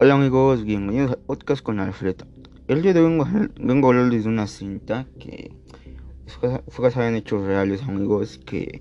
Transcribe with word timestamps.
Hola 0.00 0.14
amigos, 0.14 0.62
bienvenidos 0.62 1.10
al 1.10 1.18
podcast 1.18 1.60
con 1.60 1.80
Alfred. 1.80 2.14
El 2.68 2.82
día 2.82 2.94
de 2.94 3.00
hoy 3.00 3.06
vengo, 3.10 3.26
vengo 3.58 3.88
a 3.88 3.90
hablarles 3.90 4.22
de 4.22 4.28
una 4.28 4.46
cinta 4.46 5.08
que 5.18 5.50
fue 6.68 6.84
basada 6.84 7.08
en 7.08 7.16
hechos 7.16 7.44
reales 7.44 7.82
amigos, 7.82 8.38
que 8.38 8.80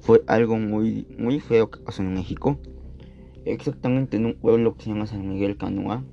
fue 0.00 0.22
algo 0.26 0.58
muy, 0.58 1.06
muy 1.18 1.40
feo 1.40 1.70
que 1.70 1.80
pasó 1.80 2.02
en 2.02 2.12
México. 2.12 2.58
Exactamente 3.46 4.18
en 4.18 4.26
un 4.26 4.34
pueblo 4.34 4.76
que 4.76 4.84
se 4.84 4.90
llama 4.90 5.06
San 5.06 5.26
Miguel 5.26 5.56
Canoa, 5.56 6.04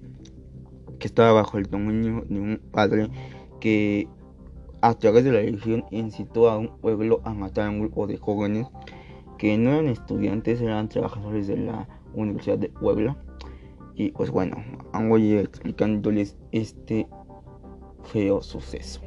que 0.99 1.07
estaba 1.07 1.33
bajo 1.33 1.57
el 1.57 1.65
dominio 1.65 2.23
de 2.29 2.39
un 2.39 2.61
padre 2.71 3.09
que 3.59 4.07
a 4.79 4.93
través 4.93 5.25
de 5.25 5.33
la 5.33 5.39
religión 5.39 5.83
incitó 5.91 6.49
a 6.49 6.57
un 6.57 6.77
pueblo 6.77 7.19
a 7.25 7.33
matar 7.33 7.67
a 7.67 7.71
un 7.71 7.81
grupo 7.81 8.07
de 8.07 8.15
jóvenes 8.15 8.67
que 9.37 9.57
no 9.57 9.71
eran 9.71 9.87
estudiantes, 9.87 10.61
eran 10.61 10.87
trabajadores 10.87 11.47
de 11.47 11.57
la 11.57 11.89
Universidad 12.13 12.57
de 12.57 12.69
Puebla. 12.69 13.17
Y 13.95 14.11
pues 14.11 14.29
bueno, 14.29 14.57
voy 14.93 15.23
a 15.23 15.33
ir 15.35 15.39
explicándoles 15.39 16.37
este 16.51 17.07
feo 18.03 18.41
suceso. 18.41 19.01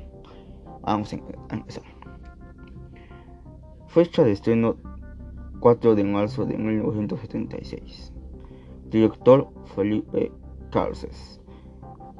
Vamos 0.82 1.12
a 1.12 1.54
empezar. 1.54 1.84
Fecha 3.88 4.24
de 4.24 4.32
estreno 4.32 4.76
4 5.60 5.94
de 5.94 6.04
marzo 6.04 6.46
de 6.46 6.56
1976. 6.56 8.12
Director 8.90 9.48
Felipe 9.74 10.32
Carces. 10.70 11.40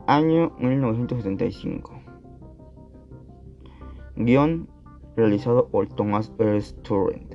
Año 0.06 0.52
1975. 0.58 1.92
Guión 4.16 4.68
realizado 5.16 5.68
por 5.68 5.88
Thomas 5.88 6.32
R. 6.38 6.60
Torrent. 6.82 7.34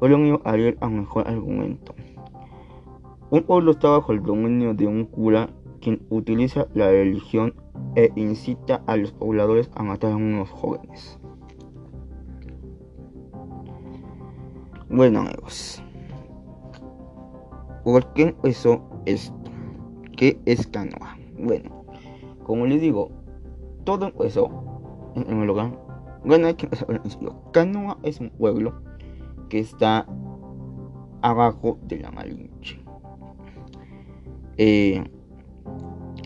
Premio 0.00 0.40
Ariel 0.44 0.76
a 0.80 0.88
mejor 0.88 1.26
argumento. 1.26 1.94
Un 3.28 3.42
pueblo 3.42 3.72
está 3.72 3.88
bajo 3.88 4.12
el 4.12 4.22
dominio 4.22 4.72
de 4.72 4.86
un 4.86 5.04
cura 5.04 5.50
quien 5.80 6.06
utiliza 6.10 6.68
la 6.74 6.88
religión 6.88 7.54
e 7.96 8.12
incita 8.14 8.82
a 8.86 8.96
los 8.96 9.10
pobladores 9.10 9.68
a 9.74 9.82
matar 9.82 10.12
a 10.12 10.16
unos 10.16 10.48
jóvenes. 10.48 11.18
Bueno 14.88 15.22
amigos, 15.22 15.82
¿por 17.82 18.12
qué 18.12 18.22
empezó 18.22 18.88
esto? 19.06 19.34
¿Qué 20.16 20.40
es 20.44 20.68
Canoa? 20.68 21.18
Bueno, 21.36 21.84
como 22.44 22.64
les 22.66 22.80
digo, 22.80 23.10
todo 23.82 24.06
empezó 24.06 24.48
en 25.16 25.40
el 25.40 25.48
lugar. 25.48 25.76
Bueno, 26.24 26.46
hay 26.46 26.54
que 26.54 26.66
empezar 26.66 27.02
Canoa 27.52 27.98
es 28.04 28.20
un 28.20 28.30
pueblo 28.30 28.80
que 29.48 29.58
está 29.58 30.06
abajo 31.22 31.78
de 31.82 31.98
la 31.98 32.12
Malinche. 32.12 32.85
Eh, 34.58 35.02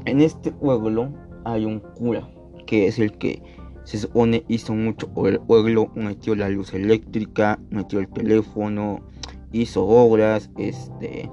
en 0.05 0.21
este 0.21 0.53
pueblo 0.53 1.13
hay 1.45 1.65
un 1.65 1.81
cura 1.81 2.29
que 2.67 2.87
es 2.87 2.99
el 2.99 3.19
que 3.19 3.43
se 3.85 3.99
supone 3.99 4.45
hizo 4.47 4.75
mucho 4.75 5.09
por 5.13 5.29
el 5.29 5.41
pueblo, 5.41 5.91
metió 5.97 6.37
la 6.37 6.49
luz 6.49 6.73
eléctrica, 6.75 7.59
metió 7.71 7.99
el 7.99 8.09
teléfono, 8.09 9.01
hizo 9.53 9.85
obras, 9.85 10.51
este, 10.57 11.29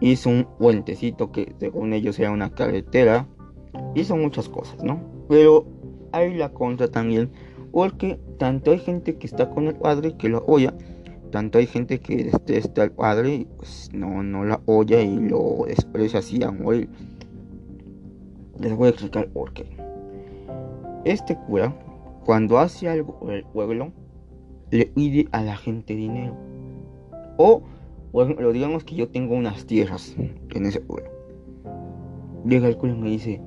hizo 0.00 0.30
un 0.30 0.46
puentecito 0.58 1.32
que 1.32 1.52
según 1.58 1.92
ellos 1.92 2.18
era 2.18 2.30
una 2.30 2.50
carretera, 2.50 3.26
hizo 3.94 4.16
muchas 4.16 4.48
cosas, 4.48 4.82
¿no? 4.84 5.00
Pero 5.28 5.66
hay 6.12 6.34
la 6.34 6.50
contra 6.50 6.88
también, 6.88 7.30
porque 7.72 8.20
tanto 8.38 8.70
hay 8.70 8.78
gente 8.78 9.16
que 9.16 9.26
está 9.26 9.50
con 9.50 9.66
el 9.66 9.74
padre 9.74 10.16
que 10.16 10.28
lo 10.28 10.38
apoya, 10.38 10.74
tanto 11.30 11.58
hay 11.58 11.66
gente 11.66 12.00
que 12.00 12.24
detesta 12.24 12.82
al 12.82 12.92
padre 12.92 13.46
pues 13.56 13.88
no, 13.92 14.22
no 14.22 14.44
la 14.44 14.60
oye 14.66 15.02
y 15.02 15.16
lo 15.16 15.64
desprecia 15.66 16.18
así 16.18 16.42
a 16.42 16.50
morir. 16.50 16.88
Les 18.58 18.76
voy 18.76 18.88
a 18.88 18.90
explicar 18.90 19.28
por 19.28 19.52
qué. 19.52 19.64
Este 21.04 21.36
cura, 21.36 21.74
cuando 22.24 22.58
hace 22.58 22.88
algo 22.88 23.18
por 23.18 23.32
el 23.32 23.44
pueblo, 23.44 23.92
le 24.70 24.86
pide 24.86 25.28
a 25.32 25.42
la 25.42 25.56
gente 25.56 25.94
dinero. 25.94 26.36
O, 27.38 27.62
por 28.12 28.24
ejemplo, 28.24 28.52
digamos 28.52 28.84
que 28.84 28.96
yo 28.96 29.08
tengo 29.08 29.34
unas 29.34 29.64
tierras 29.64 30.14
en 30.18 30.66
ese 30.66 30.80
pueblo. 30.80 31.10
Llega 32.44 32.68
el 32.68 32.76
cura 32.76 32.92
y 32.92 32.96
me 32.96 33.10
dice, 33.10 33.40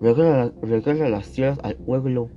regala 0.00 1.08
las 1.08 1.30
tierras 1.30 1.58
al 1.62 1.76
pueblo. 1.76 2.28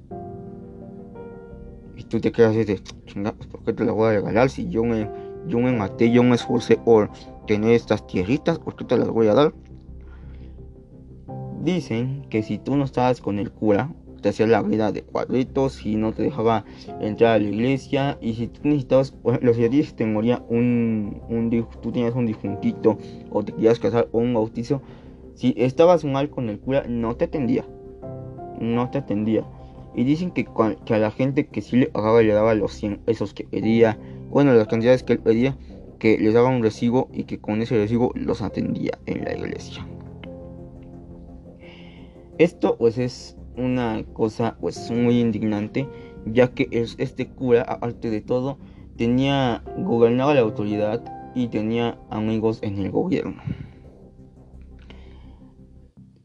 Y 1.99 2.03
tú 2.03 2.21
te 2.21 2.31
quedas 2.31 2.55
de, 2.55 2.79
chinga, 3.07 3.33
pues, 3.33 3.49
¿por 3.49 3.61
qué 3.65 3.73
te 3.73 3.83
las 3.83 3.93
voy 3.93 4.07
a 4.07 4.11
regalar 4.13 4.49
si 4.49 4.69
yo 4.69 4.85
me, 4.85 5.09
yo 5.47 5.59
me 5.59 5.73
maté, 5.73 6.09
yo 6.09 6.23
me 6.23 6.35
esforcé 6.35 6.77
por 6.77 7.09
tener 7.45 7.71
estas 7.71 8.07
tierritas? 8.07 8.57
¿Por 8.57 8.77
qué 8.77 8.85
te 8.85 8.97
las 8.97 9.09
voy 9.09 9.27
a 9.27 9.33
dar? 9.33 9.53
Dicen 11.61 12.25
que 12.29 12.41
si 12.41 12.57
tú 12.57 12.77
no 12.77 12.85
estabas 12.85 13.19
con 13.19 13.37
el 13.37 13.51
cura, 13.51 13.91
te 14.21 14.29
hacía 14.29 14.47
la 14.47 14.61
vida 14.61 14.93
de 14.93 15.01
cuadritos 15.01 15.85
y 15.85 15.97
no 15.97 16.13
te 16.13 16.23
dejaba 16.23 16.63
entrar 17.01 17.35
a 17.35 17.39
la 17.39 17.49
iglesia. 17.49 18.17
Y 18.21 18.35
si 18.35 18.47
tú 18.47 18.61
necesitabas, 18.63 19.13
ejemplo, 19.25 19.53
si 19.53 19.83
te 19.93 20.05
moría 20.05 20.41
un, 20.47 21.21
un, 21.27 21.49
tú 21.81 21.91
tenías 21.91 22.15
un 22.15 22.27
difuntito 22.27 22.97
o 23.29 23.43
te 23.43 23.51
querías 23.51 23.77
casar 23.77 24.07
o 24.13 24.19
un 24.19 24.33
bautizo, 24.33 24.81
si 25.35 25.53
estabas 25.57 26.05
mal 26.05 26.29
con 26.29 26.47
el 26.47 26.61
cura, 26.61 26.85
no 26.87 27.17
te 27.17 27.25
atendía. 27.25 27.65
No 28.61 28.89
te 28.89 28.99
atendía. 28.99 29.43
Y 29.99 30.05
dicen 30.05 30.31
que, 30.31 30.47
a 30.55 30.97
la 30.97 31.11
gente 31.11 31.47
que 31.47 31.61
sí 31.61 31.75
le 31.75 31.87
pagaba 31.87 32.21
le 32.21 32.31
daba 32.31 32.55
los 32.55 32.71
100 32.71 32.99
pesos 32.99 33.33
que 33.33 33.43
pedía, 33.43 33.99
bueno, 34.29 34.53
las 34.53 34.69
cantidades 34.69 35.03
que 35.03 35.11
él 35.11 35.19
pedía, 35.19 35.57
que 35.99 36.17
les 36.17 36.33
daba 36.33 36.47
un 36.47 36.63
recibo 36.63 37.09
y 37.11 37.25
que 37.25 37.41
con 37.41 37.61
ese 37.61 37.75
recibo 37.75 38.13
los 38.15 38.41
atendía 38.41 38.97
en 39.07 39.25
la 39.25 39.35
iglesia. 39.35 39.85
Esto 42.37 42.77
pues 42.77 42.97
es 42.97 43.35
una 43.57 44.05
cosa 44.13 44.55
pues 44.61 44.89
muy 44.89 45.19
indignante, 45.19 45.85
ya 46.25 46.53
que 46.53 46.69
es, 46.71 46.95
este 46.97 47.27
cura, 47.27 47.63
aparte 47.63 48.09
de 48.09 48.21
todo, 48.21 48.57
tenía 48.95 49.65
gobernaba 49.79 50.33
la 50.33 50.39
autoridad 50.39 51.03
y 51.35 51.49
tenía 51.49 51.99
amigos 52.09 52.59
en 52.61 52.77
el 52.77 52.89
gobierno. 52.89 53.41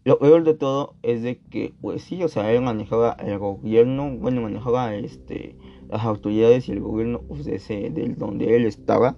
Lo 0.05 0.19
peor 0.19 0.45
de 0.45 0.53
todo 0.53 0.97
es 1.03 1.23
de 1.23 1.39
que, 1.39 1.73
pues 1.81 2.03
sí, 2.03 2.23
o 2.23 2.29
sea, 2.29 2.53
él 2.53 2.61
manejaba 2.61 3.17
el 3.21 3.39
gobierno, 3.39 4.15
bueno, 4.19 4.43
manejaba 4.43 4.95
este, 4.95 5.57
las 5.89 6.05
autoridades 6.05 6.69
y 6.69 6.73
el 6.73 6.81
gobierno 6.81 7.23
pues, 7.23 7.47
del 7.47 8.17
donde 8.19 8.55
él 8.55 8.67
estaba. 8.67 9.17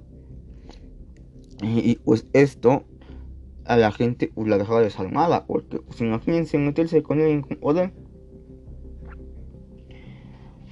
Y, 1.61 1.97
pues 1.97 2.29
esto 2.33 2.85
a 3.65 3.77
la 3.77 3.91
gente 3.91 4.31
pues, 4.33 4.47
la 4.47 4.59
dejaba 4.59 4.81
desalmada, 4.81 5.45
porque 5.47 5.79
pues, 5.79 6.01
imagínense 6.01 6.57
meterse 6.57 7.03
con 7.03 7.19
alguien 7.19 7.43
con 7.43 7.57
poder. 7.57 7.93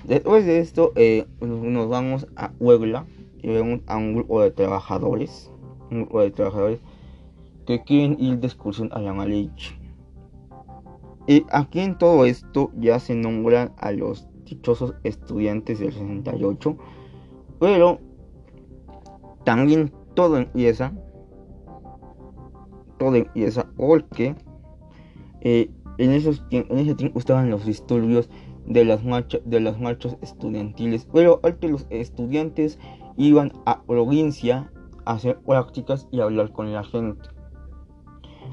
Después 0.04 0.46
de 0.46 0.60
esto, 0.60 0.92
eh, 0.94 1.26
nos 1.40 1.88
vamos 1.88 2.28
a 2.36 2.52
Puebla 2.52 3.06
y 3.42 3.48
vemos 3.48 3.80
a 3.86 3.96
un 3.96 4.14
grupo 4.14 4.42
de 4.42 4.52
trabajadores, 4.52 5.50
un 5.90 6.02
grupo 6.02 6.20
de 6.20 6.30
trabajadores 6.30 6.80
que 7.66 7.82
quieren 7.82 8.16
ir 8.20 8.38
de 8.38 8.46
excursión 8.46 8.90
a 8.92 9.00
la. 9.00 9.83
Y 11.26 11.44
aquí 11.50 11.80
en 11.80 11.96
todo 11.96 12.24
esto 12.24 12.70
ya 12.78 12.98
se 12.98 13.14
nombran 13.14 13.72
a 13.78 13.92
los 13.92 14.28
dichosos 14.44 14.94
estudiantes 15.04 15.78
del 15.78 15.92
68, 15.92 16.76
pero 17.58 17.98
también 19.44 19.90
todo 20.14 20.36
empieza 20.36 20.92
todo 22.98 23.16
empieza 23.16 23.66
porque 23.76 24.34
eh, 25.40 25.70
en, 25.98 26.12
esos, 26.12 26.42
en 26.50 26.78
ese 26.78 26.94
tiempo 26.94 27.18
estaban 27.18 27.50
los 27.50 27.66
disturbios 27.66 28.30
de 28.66 28.84
las, 28.84 29.04
marchas, 29.04 29.42
de 29.44 29.60
las 29.60 29.78
marchas 29.78 30.16
estudiantiles, 30.22 31.06
pero 31.12 31.40
antes 31.42 31.70
los 31.70 31.86
estudiantes 31.90 32.78
iban 33.16 33.52
a 33.66 33.82
provincia 33.82 34.70
a 35.04 35.12
hacer 35.12 35.38
prácticas 35.40 36.08
y 36.10 36.20
hablar 36.20 36.52
con 36.52 36.72
la 36.72 36.82
gente. 36.82 37.28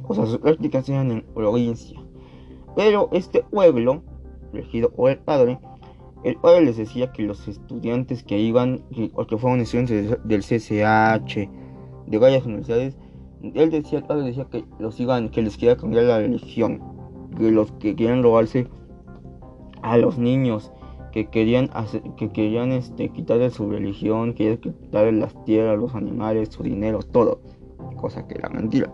O 0.03 0.13
sea, 0.13 0.25
sus 0.25 0.39
prácticas 0.39 0.89
eran 0.89 1.11
en 1.11 1.21
provincia. 1.33 2.00
Pero 2.75 3.09
este 3.11 3.43
pueblo, 3.43 4.03
elegido 4.53 4.89
por 4.91 5.11
el 5.11 5.17
padre, 5.19 5.59
el 6.23 6.35
padre 6.35 6.65
les 6.65 6.77
decía 6.77 7.11
que 7.11 7.23
los 7.23 7.47
estudiantes 7.47 8.23
que 8.23 8.37
iban, 8.37 8.83
o 9.13 9.25
que 9.25 9.37
fueron 9.37 9.59
estudiantes 9.59 10.17
del 10.23 10.41
CCH, 10.41 11.49
de 12.07 12.17
varias 12.17 12.45
universidades, 12.45 12.97
él 13.41 13.71
decía, 13.71 13.99
el 13.99 14.05
padre 14.05 14.25
decía 14.25 14.45
que 14.51 14.63
los 14.79 14.99
iban, 14.99 15.29
que 15.29 15.41
les 15.41 15.57
quería 15.57 15.77
cambiar 15.77 16.03
la 16.03 16.19
religión, 16.19 16.79
que 17.37 17.51
los 17.51 17.71
que 17.73 17.95
querían 17.95 18.21
robarse 18.21 18.67
a 19.81 19.97
los 19.97 20.19
niños, 20.19 20.71
que 21.11 21.27
querían 21.27 21.69
que 22.17 22.29
querían 22.29 22.71
este, 22.71 23.09
quitarle 23.09 23.49
su 23.49 23.69
religión, 23.69 24.33
querían 24.33 24.57
quitarle 24.57 25.13
las 25.13 25.43
tierras, 25.45 25.79
los 25.79 25.95
animales, 25.95 26.49
su 26.49 26.63
dinero, 26.63 26.99
todo, 26.99 27.41
cosa 27.97 28.27
que 28.27 28.35
era 28.35 28.49
mentira. 28.49 28.91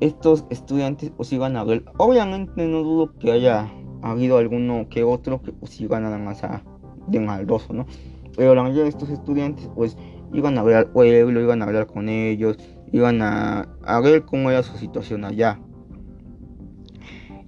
Estos 0.00 0.44
estudiantes 0.50 1.10
pues 1.10 1.32
iban 1.32 1.56
a 1.56 1.64
ver, 1.64 1.84
obviamente 1.96 2.66
no 2.66 2.82
dudo 2.82 3.12
que 3.18 3.32
haya 3.32 3.72
habido 4.02 4.38
alguno 4.38 4.88
que 4.88 5.02
otro 5.02 5.42
que 5.42 5.52
pues 5.52 5.80
iban 5.80 6.04
nada 6.04 6.18
más 6.18 6.44
a 6.44 6.62
de 7.08 7.20
maldoso, 7.20 7.72
¿no? 7.72 7.86
Pero 8.36 8.54
la 8.54 8.62
mayoría 8.62 8.84
de 8.84 8.90
estos 8.90 9.10
estudiantes 9.10 9.68
pues 9.74 9.96
iban 10.32 10.58
a 10.58 10.62
ver 10.62 10.76
al 10.76 10.90
pueblo, 10.90 11.40
iban 11.40 11.62
a 11.62 11.64
hablar 11.64 11.86
con 11.86 12.08
ellos, 12.08 12.58
iban 12.92 13.22
a, 13.22 13.68
a 13.82 14.00
ver 14.00 14.24
cómo 14.24 14.50
era 14.50 14.62
su 14.62 14.76
situación 14.76 15.24
allá. 15.24 15.60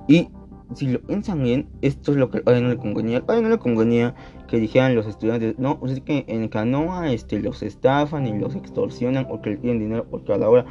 Y 0.08 0.29
si 0.75 0.88
lo 0.88 1.00
piensan 1.00 1.43
bien, 1.43 1.69
esto 1.82 2.12
es 2.12 2.19
lo 2.19 2.31
que 2.31 2.43
a 2.44 2.61
no 2.61 2.69
le 2.69 2.76
convenía. 2.76 3.23
A 3.26 3.41
no 3.41 3.49
le 3.49 3.58
convenía 3.58 4.14
que 4.49 4.58
dijeran 4.58 4.94
los 4.94 5.06
estudiantes, 5.06 5.58
no, 5.58 5.79
pues 5.79 5.93
es 5.93 6.00
que 6.00 6.25
en 6.29 6.49
Canoa 6.49 7.12
este, 7.12 7.41
los 7.41 7.62
estafan 7.62 8.26
y 8.26 8.38
los 8.38 8.55
extorsionan 8.55 9.29
porque 9.29 9.50
le 9.50 9.56
piden 9.58 9.79
dinero 9.79 10.05
por 10.08 10.25
cada 10.25 10.49
hora. 10.49 10.64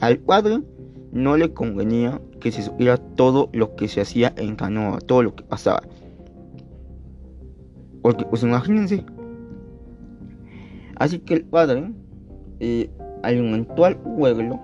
Al 0.00 0.18
padre 0.18 0.60
no 1.16 1.36
le 1.36 1.52
convenía 1.52 2.20
que 2.40 2.52
se 2.52 2.62
supiera 2.62 2.98
todo 2.98 3.48
lo 3.52 3.74
que 3.74 3.88
se 3.88 4.02
hacía 4.02 4.34
en 4.36 4.54
Canoa, 4.54 4.98
todo 4.98 5.22
lo 5.22 5.34
que 5.34 5.42
pasaba. 5.42 5.82
Porque, 8.02 8.26
pues 8.26 8.42
imagínense. 8.42 9.04
Así 10.96 11.18
que 11.18 11.34
el 11.34 11.44
padre 11.44 11.90
eh, 12.60 12.90
alimentó 13.22 13.86
al 13.86 13.96
pueblo 13.96 14.60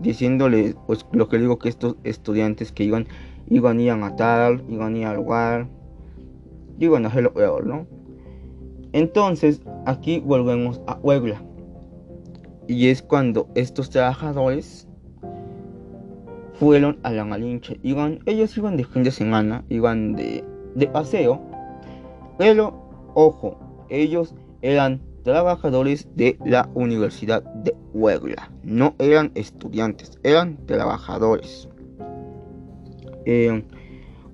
diciéndole 0.00 0.74
pues 0.86 1.06
lo 1.12 1.28
que 1.28 1.38
digo 1.38 1.58
que 1.58 1.70
estos 1.70 1.96
estudiantes 2.04 2.70
que 2.70 2.84
iban 2.84 3.06
iban 3.48 3.78
a 3.78 3.82
ir 3.82 3.90
a 3.90 3.96
matar, 3.96 4.62
iban 4.68 4.94
a 4.94 4.98
ir 4.98 5.06
al 5.06 5.16
lugar, 5.16 5.68
iban 6.78 7.04
a 7.04 7.08
hacer 7.08 7.22
lo 7.22 7.32
peor, 7.32 7.66
¿no? 7.66 7.86
Entonces, 8.92 9.62
aquí 9.86 10.20
volvemos 10.20 10.80
a 10.86 10.98
Puebla. 10.98 11.42
Y 12.68 12.88
es 12.88 13.02
cuando 13.02 13.48
estos 13.54 13.90
trabajadores 13.90 14.88
fueron 16.58 16.98
a 17.02 17.10
la 17.10 17.24
Malinche. 17.24 17.78
Iban, 17.82 18.20
ellos 18.26 18.56
iban 18.56 18.76
de 18.76 18.84
fin 18.84 19.02
de 19.02 19.10
semana, 19.10 19.64
iban 19.68 20.14
de, 20.14 20.44
de 20.74 20.86
paseo. 20.86 21.40
Pero, 22.38 23.12
ojo, 23.14 23.58
ellos 23.88 24.34
eran 24.62 25.00
trabajadores 25.22 26.08
de 26.14 26.38
la 26.44 26.68
Universidad 26.74 27.42
de 27.42 27.74
Puebla. 27.92 28.50
No 28.62 28.94
eran 28.98 29.32
estudiantes, 29.34 30.18
eran 30.22 30.56
trabajadores. 30.66 31.68
Eh, 33.24 33.64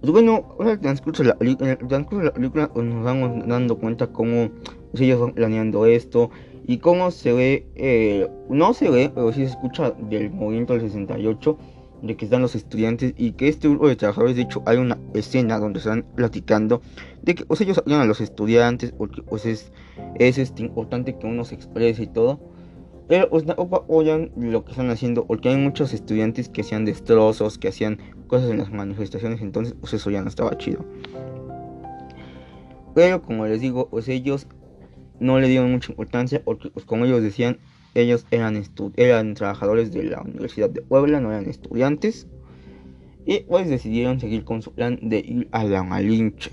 bueno, 0.02 0.56
en 0.60 0.69
el 0.69 0.80
transcurso 0.80 1.22
de 1.22 1.30
la, 1.30 1.38
película 1.38 2.69
pues 2.69 2.86
nos 2.86 3.04
vamos 3.04 3.46
dando 3.46 3.78
cuenta 3.78 4.08
cómo 4.08 4.50
pues, 4.90 5.02
ellos 5.02 5.20
van 5.20 5.32
planeando 5.32 5.86
esto 5.86 6.30
y 6.66 6.78
cómo 6.78 7.10
se 7.10 7.32
ve, 7.32 7.66
eh, 7.74 8.28
no 8.50 8.74
se 8.74 8.90
ve, 8.90 9.10
pero 9.14 9.32
sí 9.32 9.46
se 9.46 9.52
escucha 9.52 9.92
del 9.92 10.30
movimiento 10.30 10.74
del 10.74 10.82
68 10.82 11.56
de 12.02 12.16
que 12.16 12.25
están 12.25 12.43
los 12.43 12.54
estudiantes 12.54 13.14
y 13.16 13.32
que 13.32 13.49
este 13.49 13.69
grupo 13.69 13.88
de 13.88 13.96
trabajadores, 13.96 14.37
de 14.37 14.43
hecho, 14.43 14.62
hay 14.66 14.76
una 14.76 14.99
escena 15.14 15.58
donde 15.58 15.78
están 15.78 16.04
platicando 16.16 16.82
de 17.22 17.34
que 17.34 17.44
ellos 17.60 17.78
apoyan 17.78 18.00
a 18.00 18.06
los 18.06 18.20
estudiantes 18.20 18.93
porque 18.93 19.22
pues 19.22 19.46
es, 19.46 19.72
es 20.19 20.38
este, 20.38 20.62
importante 20.62 21.16
que 21.16 21.26
uno 21.26 21.44
se 21.44 21.54
exprese 21.54 22.02
y 22.02 22.06
todo 22.08 22.52
pero 23.08 23.28
pues, 23.28 23.44
apoyan 23.46 24.31
lo 24.37 24.64
que 24.64 24.70
están 24.70 24.88
haciendo 24.90 25.26
porque 25.26 25.50
hay 25.50 25.56
muchos 25.56 25.93
estudiantes 25.93 26.49
que 26.49 26.62
hacían 26.62 26.84
destrozos, 26.84 27.58
que 27.58 27.69
hacían 27.69 27.99
cosas 28.26 28.50
en 28.50 28.58
las 28.58 28.70
manifestaciones, 28.70 29.43
entonces 29.43 29.75
pues 29.78 29.93
eso 29.93 30.10
ya 30.10 30.22
no 30.22 30.28
estaba 30.28 30.56
chido. 30.56 30.84
Pero 32.94 33.20
como 33.20 33.46
les 33.46 33.60
digo, 33.60 33.88
pues 33.90 34.08
ellos 34.08 34.46
no 35.20 35.38
le 35.38 35.48
dieron 35.48 35.70
mucha 35.70 35.93
importancia 35.93 36.43
porque 36.43 36.70
pues 36.70 36.87
como 36.87 37.05
ellos 37.05 37.22
decían, 37.22 37.58
ellos 37.94 38.26
eran, 38.30 38.62
eran 38.96 39.34
trabajadores 39.34 39.92
de 39.92 40.04
la 40.04 40.22
Universidad 40.22 40.70
de 40.70 40.82
Puebla, 40.82 41.20
no 41.20 41.30
eran 41.30 41.48
estudiantes. 41.48 42.26
Y 43.24 43.40
pues 43.40 43.68
decidieron 43.68 44.18
seguir 44.18 44.44
con 44.44 44.62
su 44.62 44.72
plan 44.72 44.98
de 45.00 45.18
ir 45.18 45.48
a 45.52 45.64
la 45.64 45.82
Malinche. 45.82 46.50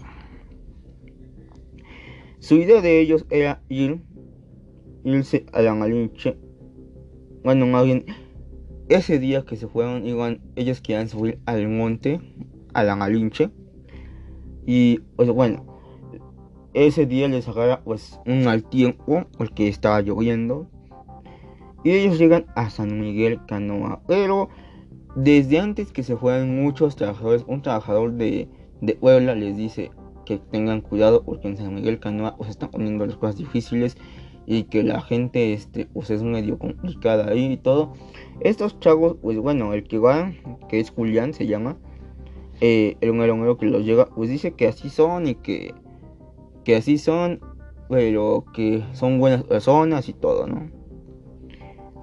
Su 2.39 2.55
idea 2.55 2.81
de 2.81 2.99
ellos 2.99 3.25
era 3.29 3.61
ir, 3.69 4.01
irse 5.03 5.45
a 5.51 5.61
la 5.61 5.73
Malinche 5.73 6.37
bueno, 7.43 7.65
más 7.67 7.85
bien, 7.85 8.05
ese 8.89 9.17
día 9.17 9.43
que 9.43 9.55
se 9.55 9.67
fueron, 9.67 10.03
ellos 10.55 10.81
querían 10.81 11.07
subir 11.07 11.39
al 11.45 11.67
monte, 11.69 12.19
a 12.73 12.83
la 12.83 12.95
Malinche. 12.95 13.49
Y, 14.65 14.99
pues 15.15 15.29
bueno, 15.29 15.65
ese 16.73 17.05
día 17.05 17.27
les 17.29 17.47
agarra 17.47 17.81
pues 17.81 18.19
un 18.25 18.43
mal 18.43 18.63
tiempo, 18.63 19.25
porque 19.37 19.69
estaba 19.69 20.01
lloviendo. 20.01 20.69
Y 21.83 21.91
ellos 21.91 22.17
llegan 22.17 22.45
a 22.55 22.69
San 22.69 22.99
Miguel 22.99 23.39
Canoa. 23.45 24.01
Pero 24.07 24.49
desde 25.15 25.59
antes 25.59 25.91
que 25.91 26.03
se 26.03 26.17
fueran 26.17 26.61
muchos 26.61 26.95
trabajadores, 26.95 27.43
un 27.47 27.61
trabajador 27.61 28.13
de, 28.13 28.47
de 28.81 28.95
Puebla 28.95 29.35
les 29.35 29.57
dice 29.57 29.91
que 30.25 30.37
tengan 30.37 30.81
cuidado 30.81 31.23
porque 31.23 31.47
en 31.47 31.57
San 31.57 31.73
Miguel 31.73 31.99
Canoa 31.99 32.37
pues 32.37 32.51
están 32.51 32.69
poniendo 32.69 33.05
las 33.05 33.17
cosas 33.17 33.37
difíciles 33.37 33.97
y 34.45 34.63
que 34.63 34.83
la 34.83 35.01
gente 35.01 35.53
este 35.53 35.87
pues 35.87 36.09
es 36.09 36.23
medio 36.23 36.57
complicada 36.59 37.31
ahí 37.31 37.53
y 37.53 37.57
todo 37.57 37.93
estos 38.39 38.79
chavos 38.79 39.17
pues 39.21 39.37
bueno 39.37 39.73
el 39.73 39.83
que 39.83 39.97
va 39.97 40.31
que 40.69 40.79
es 40.79 40.91
Julián 40.91 41.33
se 41.33 41.47
llama 41.47 41.77
eh, 42.61 42.95
el 43.01 43.15
número 43.15 43.57
que 43.57 43.65
los 43.65 43.83
llega 43.83 44.05
pues 44.07 44.29
dice 44.29 44.51
que 44.51 44.67
así 44.67 44.89
son 44.89 45.27
y 45.27 45.35
que 45.35 45.73
que 46.63 46.75
así 46.75 46.97
son 46.97 47.39
pero 47.89 48.45
que 48.53 48.83
son 48.93 49.19
buenas 49.19 49.43
personas 49.43 50.09
y 50.09 50.13
todo 50.13 50.45
no 50.45 50.78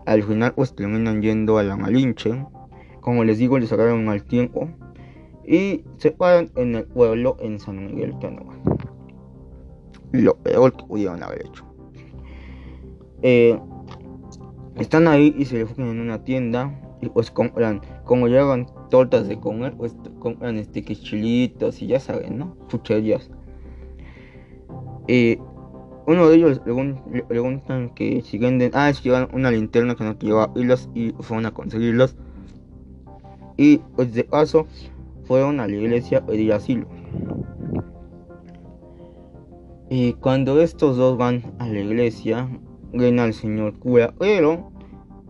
al 0.07 0.23
final 0.23 0.55
pues 0.55 0.75
terminan 0.75 1.21
yendo 1.21 1.59
a 1.59 1.63
la 1.63 1.77
Malinche. 1.77 2.45
Como 3.01 3.25
les 3.25 3.39
digo 3.39 3.59
les 3.59 3.73
agarran 3.73 4.05
mal 4.05 4.25
tiempo. 4.25 4.69
Y 5.45 5.85
se 5.99 6.11
paran 6.11 6.51
en 6.57 6.75
el 6.75 6.85
pueblo 6.85 7.37
en 7.41 7.61
San 7.61 7.87
Miguel 7.87 8.15
Canoa 8.21 8.57
lo 10.23 10.37
peor 10.37 10.73
que 10.73 10.85
pudieron 10.85 11.23
haber 11.23 11.47
hecho. 11.47 11.65
Eh, 13.23 13.59
están 14.77 15.09
ahí 15.09 15.35
y 15.39 15.45
se 15.45 15.61
enfocan 15.61 15.89
en 15.89 16.01
una 16.01 16.23
tienda. 16.25 16.83
Y 17.03 17.11
pues 17.11 17.31
compran, 17.31 17.83
como 18.05 18.27
llevan 18.27 18.67
tortas 18.89 19.29
de 19.29 19.39
comer, 19.39 19.75
pues 19.77 19.95
compran 20.19 20.57
este 20.57 20.83
que 20.83 20.97
chilitos 20.97 21.83
y 21.83 21.89
ya 21.89 22.01
saben, 22.01 22.39
¿no? 22.39 22.57
Chucherías. 22.69 23.31
Eh, 25.07 25.39
uno 26.07 26.29
de 26.29 26.37
ellos 26.37 26.61
le 27.11 27.23
preguntan 27.25 27.91
que 27.91 28.23
si 28.23 28.39
venden, 28.39 28.71
ah, 28.75 28.93
que 28.93 29.03
llevan 29.03 29.29
una 29.33 29.51
linterna 29.51 29.97
que 29.97 30.05
no 30.05 30.17
lleva 30.19 30.53
hilos 30.55 30.89
y 30.95 31.11
fueron 31.21 31.47
a 31.47 31.51
conseguirlos. 31.51 32.17
Y 33.57 33.79
pues 33.97 34.15
de 34.15 34.23
paso 34.23 34.67
fueron 35.25 35.59
a 35.59 35.67
la 35.67 35.75
iglesia 35.75 36.25
pedir 36.25 36.53
asilo. 36.53 36.87
Y 39.91 40.13
cuando 40.15 40.61
estos 40.61 40.97
dos 40.97 41.17
van 41.17 41.43
a 41.59 41.67
la 41.67 41.81
iglesia, 41.81 42.49
ven 42.93 43.19
al 43.19 43.35
señor 43.35 43.79
cura, 43.79 44.15
pero 44.19 44.71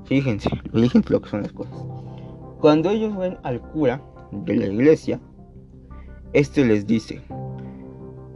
fíjense, 0.05 0.51
fíjense 0.73 1.11
lo 1.11 1.23
que 1.23 1.31
son 1.31 1.43
las 1.43 1.53
cosas. 1.53 1.85
Cuando 2.61 2.91
ellos 2.91 3.17
ven 3.17 3.39
al 3.43 3.61
cura 3.61 4.03
de 4.33 4.57
la 4.57 4.67
iglesia, 4.67 5.21
este 6.33 6.67
les 6.67 6.87
dice 6.87 7.23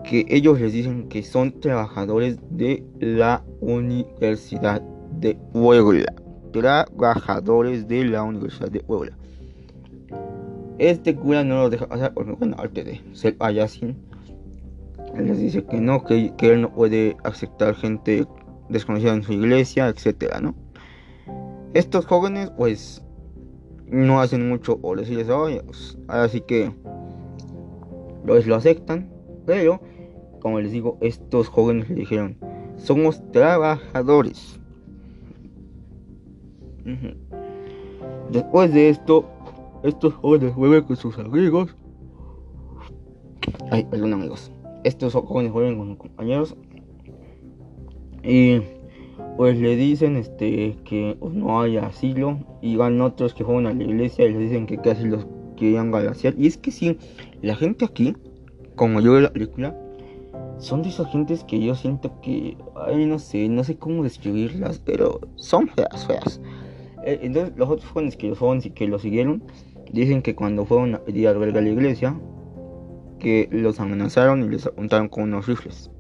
que 0.05 0.27
ellos 0.29 0.61
les 0.61 0.73
dicen 0.73 1.09
que 1.09 1.23
son 1.23 1.61
trabajadores 1.61 2.39
de 2.51 2.85
la 2.99 3.45
Universidad 3.61 4.83
de 5.21 5.35
Puebla. 5.53 6.15
Trabajadores 6.53 7.87
de 7.87 8.05
la 8.05 8.23
Universidad 8.23 8.71
de 8.71 8.81
Puebla. 8.81 9.17
Este 10.79 11.15
cura 11.15 11.45
no 11.45 11.57
los 11.57 11.71
deja 11.71 11.87
pasar 11.87 12.15
porque, 12.15 12.33
bueno, 12.33 12.57
antes 12.59 12.85
de 12.85 13.01
ser 13.13 13.37
payasin, 13.37 13.97
les 15.17 15.39
dice 15.39 15.65
que 15.65 15.79
no, 15.81 16.05
que, 16.05 16.33
él 16.41 16.63
no 16.63 16.73
puede 16.73 17.17
aceptar 17.25 17.75
gente 17.75 18.27
desconocida 18.69 19.13
en 19.13 19.23
su 19.23 19.33
iglesia, 19.33 19.89
etcétera, 19.89 20.41
¿no? 20.41 20.55
Estos 21.75 22.07
jóvenes, 22.07 22.51
pues, 22.57 23.05
no 23.87 24.21
hacen 24.21 24.49
mucho 24.49 24.79
o 24.83 24.97
decirles, 24.97 25.27
pues, 25.27 25.99
así 26.09 26.41
que 26.41 26.73
pues 28.27 28.47
lo 28.47 28.55
aceptan, 28.55 29.11
pero, 29.51 29.81
como 30.39 30.61
les 30.61 30.71
digo, 30.71 30.97
estos 31.01 31.49
jóvenes 31.49 31.89
le 31.89 31.97
dijeron, 31.97 32.37
somos 32.77 33.21
trabajadores. 33.33 34.61
Después 38.31 38.73
de 38.73 38.91
esto, 38.91 39.25
estos 39.83 40.15
jóvenes 40.15 40.55
vuelven 40.55 40.85
con 40.85 40.95
sus 40.95 41.19
amigos. 41.19 41.75
Ay, 43.73 43.85
perdón 43.91 44.13
amigos. 44.13 44.53
Estos 44.85 45.15
jóvenes 45.15 45.51
vuelven 45.51 45.79
con 45.79 45.89
sus 45.89 45.97
compañeros 45.97 46.57
y 48.23 48.61
pues 49.37 49.59
le 49.59 49.75
dicen 49.75 50.15
este 50.15 50.77
que 50.85 51.19
no 51.21 51.61
hay 51.61 51.77
asilo 51.79 52.39
y 52.63 52.77
van 52.77 53.01
otros 53.01 53.35
que 53.35 53.45
fueron 53.45 53.67
a 53.67 53.75
la 53.75 53.83
iglesia 53.83 54.27
y 54.27 54.33
les 54.33 54.43
dicen 54.43 54.67
que 54.67 54.79
casi 54.79 55.09
los 55.09 55.27
querían 55.57 55.91
galaciar 55.91 56.35
y 56.39 56.47
es 56.47 56.57
que 56.57 56.71
sí 56.71 56.97
la 57.43 57.57
gente 57.57 57.85
aquí 57.85 58.15
como 58.81 59.03
yo 59.03 59.13
de 59.13 59.21
la 59.21 59.31
película 59.31 59.77
son 60.57 60.81
de 60.81 60.89
esas 60.89 61.13
gentes 61.13 61.45
que 61.45 61.63
yo 61.63 61.75
siento 61.75 62.19
que 62.23 62.57
ay 62.87 63.05
no 63.05 63.19
sé 63.19 63.47
no 63.51 63.63
sé 63.63 63.77
cómo 63.77 64.03
describirlas 64.03 64.79
pero 64.79 65.21
son 65.35 65.69
feas 65.69 66.07
feas 66.07 66.41
eh, 67.05 67.19
entonces 67.21 67.55
los 67.59 67.69
otros 67.69 67.91
jóvenes 67.91 68.17
que 68.17 68.35
fueron 68.35 68.63
que 68.63 68.87
lo 68.89 68.99
siguieron 68.99 69.45
dicen 69.93 70.23
que 70.23 70.35
cuando 70.35 70.65
fueron 70.65 70.95
a 70.95 71.01
pedir 71.01 71.29
albergue 71.29 71.59
a 71.59 71.61
la 71.61 71.69
iglesia 71.69 72.19
que 73.19 73.51
los 73.53 73.81
amenazaron 73.81 74.45
y 74.45 74.49
les 74.49 74.65
apuntaron 74.67 75.11
con 75.11 75.25
unos 75.25 75.47
rifles 75.47 75.91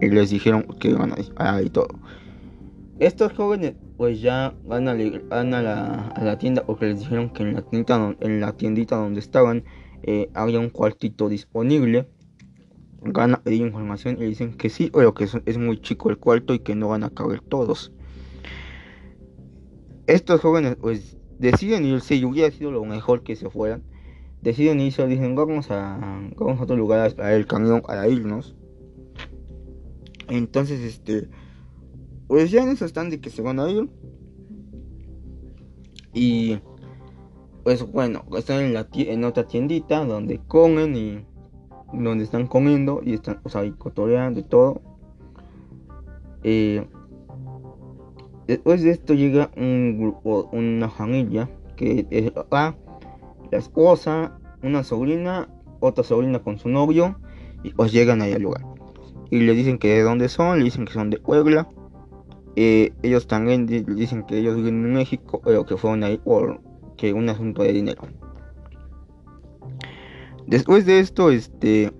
y 0.00 0.08
les 0.08 0.30
dijeron 0.30 0.66
que 0.80 0.88
iban 0.88 1.14
a 1.36 1.62
y 1.62 1.70
todo. 1.70 1.86
Estos 2.98 3.32
jóvenes 3.32 3.74
pues 3.96 4.20
ya 4.20 4.54
van 4.64 4.88
a, 4.88 4.94
la, 4.94 6.38
tienda 6.38 6.66
porque 6.66 6.86
les 6.86 6.98
dijeron 6.98 7.30
que 7.30 7.44
en 7.44 7.54
la, 7.54 7.62
tiendita, 7.62 8.16
en 8.18 8.40
la 8.40 8.52
tiendita 8.54 8.96
donde 8.96 9.20
estaban 9.20 9.62
eh, 10.06 10.28
había 10.34 10.60
un 10.60 10.68
cuartito 10.68 11.30
disponible. 11.30 12.06
Van 13.00 13.32
a 13.32 13.42
pedir 13.42 13.62
información 13.62 14.16
y 14.20 14.26
dicen 14.26 14.54
que 14.54 14.68
sí, 14.68 14.90
o 14.92 15.14
que 15.14 15.24
es, 15.24 15.58
muy 15.58 15.80
chico 15.80 16.10
el 16.10 16.18
cuarto 16.18 16.52
y 16.52 16.58
que 16.58 16.74
no 16.74 16.88
van 16.88 17.04
a 17.04 17.10
caber 17.10 17.40
todos. 17.40 17.90
Estos 20.06 20.42
jóvenes 20.42 20.76
pues 20.76 21.16
deciden 21.38 21.86
irse 21.86 22.16
y 22.16 22.24
hubiera 22.26 22.50
sido 22.50 22.70
lo 22.70 22.84
mejor 22.84 23.22
que 23.22 23.34
se 23.34 23.48
fueran. 23.48 23.82
Deciden 24.42 24.80
irse, 24.80 25.06
dicen 25.06 25.34
vamos 25.34 25.70
a, 25.70 25.98
vamos 26.36 26.60
a 26.60 26.64
otro 26.64 26.76
lugar 26.76 27.14
a 27.18 27.34
el 27.34 27.46
camión 27.46 27.80
para 27.80 28.06
irnos. 28.06 28.54
Entonces 30.28 30.80
este 30.80 31.28
pues 32.26 32.50
ya 32.50 32.62
en 32.62 32.68
eso 32.70 32.84
están 32.84 33.08
de 33.08 33.20
que 33.20 33.30
se 33.30 33.40
van 33.40 33.58
a 33.58 33.70
ir. 33.70 33.88
Y 36.12 36.58
pues 37.64 37.90
bueno, 37.90 38.24
están 38.36 38.60
en, 38.60 38.74
la 38.74 38.86
en 38.92 39.24
otra 39.24 39.44
tiendita 39.44 40.04
donde 40.04 40.38
comen 40.46 40.94
y 40.94 41.24
donde 41.92 42.24
están 42.24 42.46
comiendo 42.46 43.00
y 43.02 43.14
están 43.14 43.40
o 43.42 43.48
sea, 43.48 43.62
ahí 43.62 43.72
cotoreando 43.72 44.40
y 44.40 44.42
todo. 44.44 44.82
Eh, 46.42 46.86
después 48.46 48.82
de 48.82 48.90
esto 48.90 49.14
llega 49.14 49.50
un 49.56 49.98
grupo, 49.98 50.50
una 50.52 50.90
familia 50.90 51.50
que 51.76 52.06
es 52.10 52.32
la 52.34 52.76
esposa, 53.50 54.38
una 54.62 54.84
sobrina, 54.84 55.48
otra 55.80 56.04
sobrina 56.04 56.40
con 56.40 56.58
su 56.58 56.68
novio 56.68 57.18
y 57.62 57.72
pues 57.72 57.92
llegan 57.92 58.20
ahí 58.20 58.34
al 58.34 58.42
lugar. 58.42 58.64
Y 59.30 59.40
le 59.40 59.54
dicen 59.54 59.78
que 59.78 59.88
de 59.88 60.02
dónde 60.02 60.28
son, 60.28 60.58
le 60.58 60.64
dicen 60.64 60.84
que 60.84 60.92
son 60.92 61.10
de 61.10 61.18
Puebla 61.18 61.66
eh, 62.56 62.92
ellos 63.02 63.26
también 63.26 63.66
dicen 63.66 64.24
que 64.24 64.38
ellos 64.38 64.56
viven 64.56 64.84
en 64.84 64.92
México, 64.92 65.40
pero 65.44 65.66
que 65.66 65.76
fueron 65.76 66.04
ahí 66.04 66.18
por 66.18 66.60
que 66.96 67.12
un 67.12 67.28
asunto 67.28 67.62
de 67.62 67.72
dinero. 67.72 68.02
Después 70.46 70.84
de 70.86 71.00
esto, 71.00 71.30
este, 71.30 71.92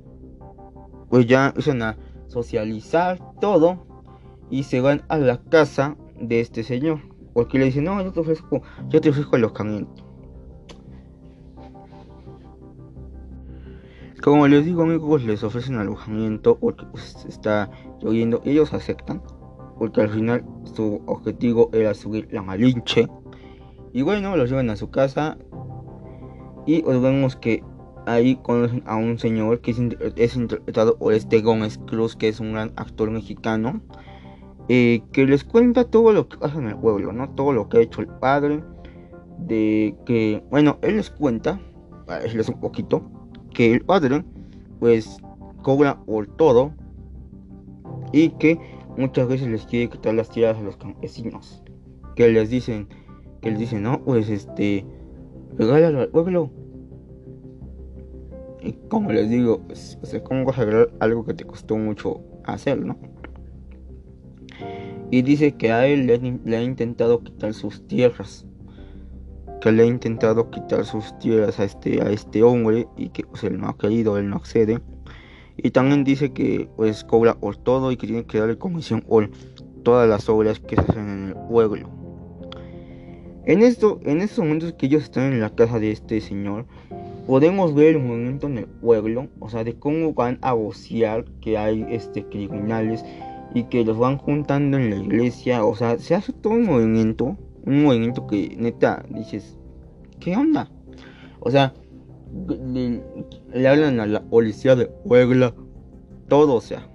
pues 1.09 1.27
ya 1.27 1.49
empiezan 1.49 1.83
a 1.83 1.97
socializar 2.29 3.19
todo 3.41 3.87
y 4.51 4.65
se 4.65 4.81
van 4.81 5.03
a 5.09 5.19
la 5.19 5.43
casa 5.43 5.97
de 6.21 6.41
este 6.41 6.63
señor. 6.63 7.01
Porque 7.33 7.59
le 7.59 7.67
dicen, 7.67 7.85
no, 7.85 8.03
yo 8.03 8.13
te 8.13 8.21
ofrezco, 8.21 8.63
yo 8.89 9.01
te 9.01 9.11
ofrezco 9.11 9.37
alojamiento. 9.37 10.05
Como 14.23 14.49
les 14.49 14.65
digo 14.65 14.83
amigos, 14.83 15.23
les 15.25 15.43
ofrecen 15.45 15.77
alojamiento 15.77 16.59
porque 16.59 16.87
pues, 16.87 17.27
está 17.29 17.71
lloviendo. 18.01 18.41
Ellos 18.45 18.73
aceptan 18.73 19.23
porque 19.79 20.01
al 20.01 20.09
final 20.09 20.45
su 20.75 21.03
objetivo 21.07 21.69
era 21.73 21.93
subir 21.93 22.29
la 22.31 22.41
Malinche. 22.43 23.09
Y 23.95 24.03
bueno, 24.03 24.37
los 24.37 24.51
llevan 24.51 24.71
a 24.71 24.77
su 24.77 24.91
casa 24.91 25.39
y 26.67 26.83
os 26.83 27.01
vemos 27.01 27.37
que 27.37 27.63
ahí 28.07 28.35
conocen 28.43 28.83
a 28.87 28.97
un 28.97 29.21
señor 29.21 29.61
que 29.61 29.71
es, 30.17 30.37
interpretado 30.37 30.99
por 30.99 31.15
este 31.15 31.41
Gómez 31.41 31.79
Cruz, 31.87 32.17
que 32.17 32.27
es 32.27 32.41
un 32.41 32.55
gran 32.55 32.73
actor 32.75 33.13
mexicano, 33.13 33.81
eh, 34.69 35.01
que 35.13 35.27
les 35.27 35.45
cuenta 35.45 35.85
todo 35.85 36.13
lo 36.13 36.29
que 36.29 36.39
pasa 36.39 36.59
en 36.59 36.67
el 36.67 36.77
pueblo, 36.77 37.13
¿no? 37.13 37.31
Todo 37.31 37.53
lo 37.53 37.69
que 37.69 37.79
ha 37.79 37.81
hecho 37.83 38.01
el 38.01 38.09
padre, 38.09 38.65
de 39.39 39.95
que, 40.05 40.43
bueno, 40.51 40.77
él 40.83 40.97
les 40.97 41.11
cuenta, 41.11 41.61
para 42.05 42.19
decirles 42.19 42.49
un 42.49 42.59
poquito, 42.59 43.09
que 43.53 43.73
el 43.73 43.83
padre, 43.83 44.25
pues, 44.81 45.19
cobra 45.63 46.01
por 46.05 46.27
todo 46.27 46.73
y 48.13 48.31
que 48.31 48.59
muchas 48.97 49.29
veces 49.29 49.47
les 49.47 49.65
quiere 49.67 49.89
quitar 49.89 50.15
las 50.15 50.31
tierras 50.31 50.59
a 50.59 50.63
los 50.63 50.77
campesinos. 50.77 51.63
Que 52.17 52.29
les 52.29 52.51
dicen, 52.51 52.89
que 53.45 53.51
les 53.51 53.59
dicen, 53.59 53.83
no, 53.83 54.03
pues 54.03 54.31
este, 54.31 54.87
regálalo 55.59 56.01
al 56.01 56.09
pueblo. 56.09 56.51
Y 58.63 58.73
como 58.89 59.13
les 59.13 59.29
digo, 59.29 59.61
pues, 59.67 59.99
sea, 60.03 60.25
¿cómo 60.25 60.47
vas 60.47 60.57
regalar 60.57 60.91
algo 60.99 61.27
que 61.27 61.35
te 61.35 61.45
costó 61.45 61.77
mucho 61.77 62.23
hacer, 62.45 62.83
no? 62.83 62.97
Y 65.11 65.21
dice 65.21 65.53
que 65.53 65.71
a 65.71 65.87
él 65.87 66.07
le, 66.07 66.57
ha 66.57 66.63
intentado 66.63 67.23
quitar 67.23 67.53
sus 67.53 67.87
tierras. 67.87 68.47
Que 69.61 69.71
le 69.73 69.83
ha 69.83 69.87
intentado 69.87 70.51
quitar 70.51 70.87
sus 70.87 71.17
tierras 71.19 71.61
a 71.61 71.65
este, 71.65 72.01
a 72.01 72.11
este 72.11 72.43
hombre 72.43 72.89
y 72.97 73.11
que 73.11 73.25
pues, 73.25 73.45
él 73.45 73.59
no 73.59 73.69
ha 73.69 73.77
querido, 73.77 74.17
él 74.17 74.31
no 74.31 74.37
accede 74.37 74.81
y 75.57 75.71
también 75.71 76.03
dice 76.03 76.33
que 76.33 76.69
pues 76.75 77.05
cobra 77.05 77.35
por 77.39 77.57
todo 77.57 77.93
y 77.93 77.97
que 77.97 78.09
tiene 78.09 78.25
que 78.25 78.41
darle 78.41 78.59
comisión 78.59 79.03
por 79.03 79.31
todas 79.85 80.09
las 80.09 80.29
obras 80.29 80.59
que 80.59 80.75
se 80.75 80.83
hacen 80.83 81.09
en 81.09 81.29
el 81.29 81.37
pueblo. 81.49 81.94
En 83.47 83.63
esto, 83.63 84.01
en 84.05 84.23
estos 84.23 84.39
momentos 84.39 84.73
que 84.73 84.87
ellos 84.87 85.03
están 85.03 85.33
en 85.33 85.41
la 85.41 85.51
casa 85.51 85.79
de 85.79 85.91
este 85.91 86.21
señor, 86.23 86.65
podemos 87.27 87.75
ver 87.75 87.97
el 87.97 88.03
movimiento 88.03 88.47
en 88.47 88.59
el 88.59 88.67
pueblo, 88.67 89.29
o 89.39 89.51
sea, 89.51 89.65
de 89.65 89.75
cómo 89.75 90.15
van 90.15 90.39
a 90.41 90.55
vocear 90.55 91.27
que 91.43 91.59
hay 91.59 91.85
este 91.91 92.25
criminales 92.25 93.05
y 93.53 93.65
que 93.65 93.85
los 93.85 93.99
van 93.99 94.17
juntando 94.17 94.79
en 94.79 94.89
la 94.89 94.97
iglesia, 94.97 95.65
o 95.65 95.77
sea, 95.77 95.99
se 95.99 96.15
hace 96.15 96.33
todo 96.33 96.55
un 96.55 96.65
movimiento, 96.65 97.37
un 97.67 97.85
movimiento 97.85 98.27
que 98.27 98.57
neta 98.59 99.05
dices, 99.11 99.59
¿qué 100.21 100.35
onda? 100.37 100.71
O 101.41 101.51
sea, 101.51 101.75
le, 102.73 103.69
hablan 103.69 104.01
a 104.01 104.07
la 104.07 104.23
policía 104.23 104.75
de 104.75 104.87
Puebla, 104.87 105.55
todo, 106.29 106.55
o 106.55 106.61
sea. 106.63 106.89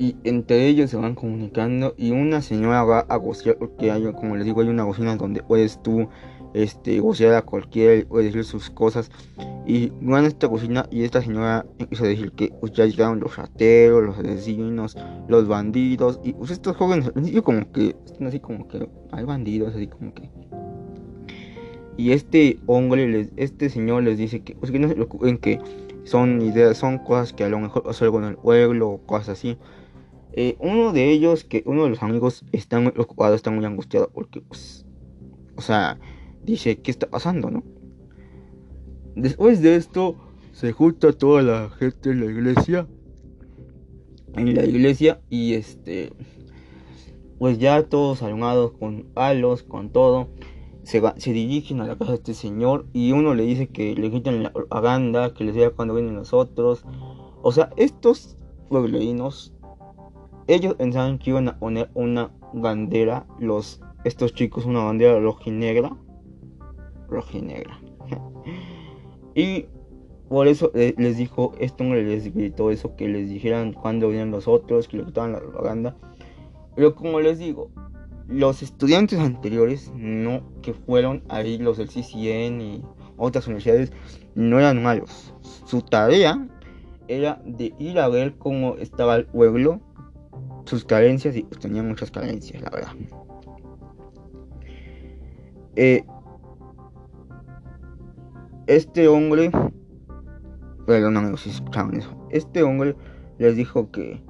Y 0.00 0.16
entre 0.24 0.66
ellos 0.66 0.88
se 0.88 0.96
van 0.96 1.14
comunicando 1.14 1.94
y 1.98 2.10
una 2.10 2.40
señora 2.40 2.82
va 2.84 3.00
a 3.00 3.16
gocear, 3.16 3.58
porque 3.58 3.90
hay, 3.90 4.10
como 4.14 4.34
les 4.34 4.46
digo, 4.46 4.62
hay 4.62 4.68
una 4.68 4.86
cocina 4.86 5.14
donde 5.14 5.42
puedes 5.42 5.82
tú 5.82 6.08
este, 6.54 7.00
gocear 7.00 7.34
a 7.34 7.42
cualquiera, 7.42 8.02
puedes 8.08 8.32
decir 8.32 8.44
sus 8.44 8.70
cosas. 8.70 9.10
Y 9.66 9.92
van 10.00 10.24
a 10.24 10.28
esta 10.28 10.48
cocina 10.48 10.86
y 10.90 11.04
esta 11.04 11.20
señora 11.20 11.66
empieza 11.78 12.04
a 12.04 12.08
decir 12.08 12.32
que 12.32 12.50
pues, 12.60 12.72
ya 12.72 12.86
llegaron 12.86 13.20
los 13.20 13.36
rateros, 13.36 14.02
los 14.02 14.18
asesinos, 14.18 14.96
los 15.28 15.46
bandidos. 15.46 16.18
Y 16.24 16.32
pues 16.32 16.50
estos 16.50 16.78
jóvenes 16.78 17.12
al 17.14 17.42
como 17.42 17.70
que 17.70 17.94
están 18.06 18.26
así 18.26 18.40
como 18.40 18.66
que 18.68 18.88
hay 19.12 19.24
bandidos, 19.24 19.74
así 19.74 19.86
como 19.86 20.14
que 20.14 20.30
y 22.00 22.12
este 22.12 22.58
hombre, 22.64 23.28
este 23.36 23.68
señor 23.68 24.04
les 24.04 24.16
dice 24.16 24.40
que, 24.40 24.54
pues, 24.54 24.72
que 24.72 24.78
no 24.78 24.88
se 24.88 24.94
preocupen 24.94 25.36
que 25.36 25.60
son 26.04 26.40
ideas, 26.40 26.78
son 26.78 26.96
cosas 26.96 27.34
que 27.34 27.44
a 27.44 27.50
lo 27.50 27.58
mejor 27.58 27.82
pasó 27.82 28.06
algo 28.06 28.18
en 28.20 28.24
el 28.24 28.36
pueblo 28.36 28.88
o 28.88 28.98
cosas 29.02 29.28
así. 29.28 29.58
Eh, 30.32 30.56
uno 30.60 30.92
de 30.92 31.10
ellos, 31.10 31.44
que 31.44 31.62
uno 31.66 31.84
de 31.84 31.90
los 31.90 32.02
amigos 32.02 32.44
está 32.52 32.80
muy 32.80 32.92
preocupado, 32.92 33.34
está 33.34 33.50
muy 33.50 33.64
angustiado 33.64 34.10
porque, 34.12 34.40
pues, 34.40 34.86
o 35.56 35.60
sea, 35.60 35.98
dice, 36.44 36.80
¿qué 36.80 36.90
está 36.90 37.08
pasando, 37.08 37.50
no? 37.50 37.64
Después 39.16 39.60
de 39.60 39.76
esto, 39.76 40.16
se 40.52 40.72
junta 40.72 41.12
toda 41.12 41.42
la 41.42 41.70
gente 41.70 42.10
en 42.10 42.20
la 42.20 42.26
iglesia. 42.26 42.86
En 44.34 44.54
la 44.54 44.64
iglesia 44.64 45.20
y 45.28 45.54
este, 45.54 46.12
pues 47.38 47.58
ya 47.58 47.82
todos 47.82 48.22
armados 48.22 48.72
con 48.72 49.02
palos, 49.12 49.64
con 49.64 49.90
todo 49.90 50.28
se, 50.82 51.32
dirigen 51.32 51.80
a 51.80 51.86
la 51.86 51.96
casa 51.96 52.12
de 52.12 52.16
este 52.16 52.34
señor 52.34 52.86
y 52.92 53.12
uno 53.12 53.34
le 53.34 53.44
dice 53.44 53.68
que 53.68 53.94
le 53.94 54.10
quiten 54.10 54.42
la 54.42 54.52
propaganda, 54.52 55.34
que 55.34 55.44
les 55.44 55.54
diga 55.54 55.70
cuando 55.70 55.94
vienen 55.94 56.16
los 56.16 56.32
otros. 56.32 56.84
O 57.42 57.52
sea, 57.52 57.70
estos 57.76 58.36
pueblerinos, 58.68 59.52
ellos 60.46 60.74
pensaban 60.74 61.18
que 61.18 61.30
iban 61.30 61.48
a 61.48 61.58
poner 61.58 61.90
una 61.94 62.30
bandera, 62.52 63.26
los, 63.38 63.80
estos 64.04 64.34
chicos, 64.34 64.64
una 64.64 64.84
bandera 64.84 65.18
rojinegra. 65.20 65.96
Rojinegra. 67.08 67.80
y 69.34 69.66
por 70.28 70.46
eso 70.46 70.70
les 70.74 71.16
dijo, 71.16 71.52
esto 71.58 71.82
no 71.82 71.94
les 71.96 72.32
gritó 72.32 72.70
eso, 72.70 72.94
que 72.94 73.08
les 73.08 73.28
dijeran 73.28 73.72
cuando 73.72 74.08
vienen 74.08 74.30
los 74.30 74.46
otros, 74.46 74.86
que 74.86 74.98
le 74.98 75.04
quitaban 75.04 75.32
la 75.32 75.40
propaganda. 75.40 75.96
Pero 76.76 76.94
como 76.94 77.20
les 77.20 77.40
digo, 77.40 77.70
los 78.28 78.62
estudiantes 78.62 79.18
anteriores, 79.18 79.92
no 79.96 80.42
que 80.62 80.72
fueron 80.72 81.24
ahí 81.28 81.58
los 81.58 81.78
del 81.78 81.88
CCN 81.88 82.60
y 82.60 82.82
otras 83.16 83.48
universidades, 83.48 83.92
no 84.36 84.60
eran 84.60 84.80
malos. 84.82 85.34
Su 85.64 85.82
tarea 85.82 86.48
era 87.08 87.42
de 87.44 87.74
ir 87.80 87.98
a 87.98 88.08
ver 88.08 88.34
cómo 88.38 88.76
estaba 88.76 89.16
el 89.16 89.26
pueblo, 89.26 89.80
sus 90.70 90.84
carencias, 90.84 91.36
y 91.36 91.42
tenía 91.42 91.82
muchas 91.82 92.10
carencias, 92.10 92.62
la 92.62 92.70
verdad. 92.70 92.92
Eh, 95.76 96.04
este 98.66 99.08
hombre, 99.08 99.50
perdón 100.86 101.16
amigos 101.16 101.42
si 101.42 101.50
escuchaban 101.50 101.96
eso, 101.96 102.10
este 102.30 102.62
hombre 102.62 102.94
les 103.38 103.56
dijo 103.56 103.90
que 103.90 104.22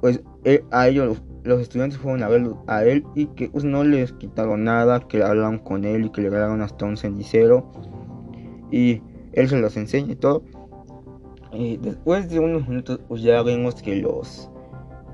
pues 0.00 0.22
a 0.70 0.88
ellos 0.88 1.22
los 1.44 1.60
estudiantes 1.60 1.98
fueron 1.98 2.22
a 2.22 2.28
ver 2.28 2.50
a 2.66 2.84
él 2.84 3.04
y 3.14 3.26
que 3.26 3.48
pues, 3.48 3.64
no 3.64 3.84
les 3.84 4.12
quitaron 4.12 4.64
nada, 4.64 5.00
que 5.00 5.22
hablaron 5.22 5.58
con 5.58 5.84
él 5.84 6.06
y 6.06 6.10
que 6.10 6.22
le 6.22 6.30
regalaron 6.30 6.60
hasta 6.60 6.84
un 6.84 6.96
cenicero 6.96 7.70
y 8.70 9.02
él 9.32 9.48
se 9.48 9.58
los 9.58 9.76
enseña 9.76 10.12
y 10.12 10.16
todo. 10.16 10.42
Y 11.52 11.78
después 11.78 12.28
de 12.30 12.38
unos 12.38 12.68
minutos 12.68 13.00
pues 13.08 13.22
ya 13.22 13.42
vemos 13.42 13.80
que 13.82 13.96
los 13.96 14.50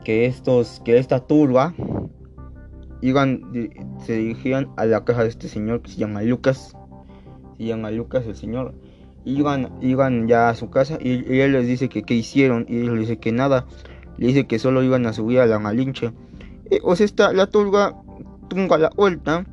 que 0.06 0.25
estos, 0.25 0.80
que 0.84 0.98
esta 0.98 1.18
turba 1.18 1.75
iban, 3.00 3.42
se 4.06 4.12
dirigían 4.12 4.68
a 4.76 4.86
la 4.86 5.04
casa 5.04 5.25
de 5.25 5.30
este 5.30 5.48
señor 5.48 5.82
que 5.82 5.90
se 5.90 5.96
llama 5.96 6.22
Lucas, 6.22 6.76
se 7.58 7.64
llama 7.64 7.90
Lucas 7.90 8.25
el 8.25 8.36
señor, 8.36 8.72
iban, 9.25 9.72
iban 9.80 10.28
ya 10.28 10.48
a 10.48 10.54
su 10.54 10.70
casa 10.70 10.96
y, 11.00 11.40
él 11.40 11.50
les 11.50 11.66
dice 11.66 11.88
que 11.88 12.04
qué 12.04 12.14
hicieron 12.14 12.66
y 12.68 12.76
él 12.76 12.92
les 12.92 13.00
dice 13.00 13.16
que 13.16 13.32
nada, 13.32 13.66
le 14.16 14.28
dice 14.28 14.46
que 14.46 14.60
solo 14.60 14.84
iban 14.84 15.06
a 15.06 15.12
subir 15.12 15.40
a 15.40 15.46
la 15.46 15.58
malinche. 15.58 16.12
Y, 16.70 16.78
pues 16.78 17.00
esta, 17.00 17.32
la 17.32 17.48
turba 17.48 18.00
tunga 18.48 18.78
la 18.78 18.90
vuelta 18.90 19.44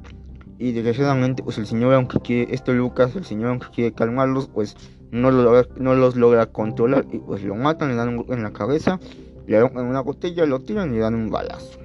y 0.60 0.72
desgraciadamente 0.72 1.42
pues 1.42 1.58
el 1.58 1.66
señor 1.66 1.96
aunque 1.96 2.20
quiere, 2.20 2.54
este 2.54 2.76
Lucas, 2.76 3.16
el 3.16 3.26
señor 3.26 3.50
aunque 3.50 3.70
quiere 3.74 3.92
calmarlos, 3.92 4.50
pues 4.50 4.78
no, 5.10 5.32
no 5.32 5.96
los 5.96 6.16
logra 6.16 6.46
controlar 6.46 7.08
y 7.12 7.18
pues 7.18 7.44
lo 7.44 7.56
matan, 7.56 7.90
le 7.90 7.96
dan 7.96 8.24
en 8.30 8.44
la 8.44 8.54
cabeza, 8.54 9.00
le 9.48 9.58
dan 9.58 9.78
una 9.78 10.02
botella, 10.02 10.46
lo 10.46 10.62
tiran 10.62 10.94
y 10.94 11.00
dan 11.00 11.16
un 11.16 11.30
balazo. 11.30 11.80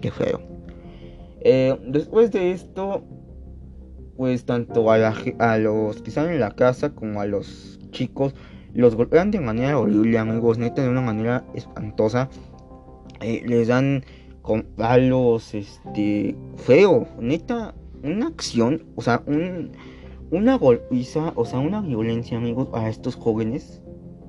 Qué 0.00 0.10
feo. 0.10 0.40
Eh, 1.40 1.78
después 1.86 2.30
de 2.30 2.52
esto, 2.52 3.04
pues 4.16 4.44
tanto 4.44 4.90
a, 4.90 5.14
a 5.38 5.58
los 5.58 6.02
que 6.02 6.08
están 6.10 6.30
en 6.30 6.40
la 6.40 6.50
casa 6.50 6.94
como 6.94 7.20
a 7.20 7.26
los 7.26 7.78
chicos 7.90 8.34
los 8.74 8.94
golpean 8.94 9.30
de 9.30 9.40
manera 9.40 9.78
horrible, 9.78 10.18
amigos, 10.18 10.58
neta, 10.58 10.82
de 10.82 10.88
una 10.88 11.00
manera 11.00 11.44
espantosa. 11.54 12.28
Eh, 13.20 13.42
les 13.46 13.68
dan 13.68 14.04
con 14.42 14.62
palos, 14.62 15.54
este, 15.54 16.36
feo, 16.56 17.08
neta, 17.18 17.74
una 18.02 18.28
acción, 18.28 18.84
o 18.94 19.02
sea, 19.02 19.22
un, 19.26 19.72
una 20.30 20.56
golpiza, 20.56 21.32
o 21.34 21.44
sea, 21.44 21.58
una 21.58 21.80
violencia, 21.80 22.38
amigos, 22.38 22.68
a 22.72 22.88
estos 22.88 23.16
jóvenes 23.16 23.82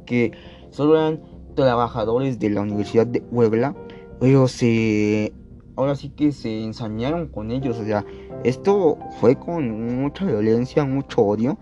que 0.05 0.31
solo 0.71 0.97
eran 0.97 1.21
trabajadores 1.63 2.39
de 2.39 2.49
la 2.49 2.61
Universidad 2.61 3.07
de 3.07 3.21
Puebla, 3.21 3.75
pero 4.19 4.47
se, 4.47 5.33
ahora 5.75 5.95
sí 5.95 6.09
que 6.09 6.31
se 6.31 6.63
ensañaron 6.63 7.27
con 7.27 7.51
ellos, 7.51 7.77
o 7.79 7.85
sea, 7.85 8.05
esto 8.43 8.97
fue 9.19 9.35
con 9.35 10.01
mucha 10.01 10.25
violencia, 10.25 10.83
mucho 10.85 11.21
odio, 11.21 11.57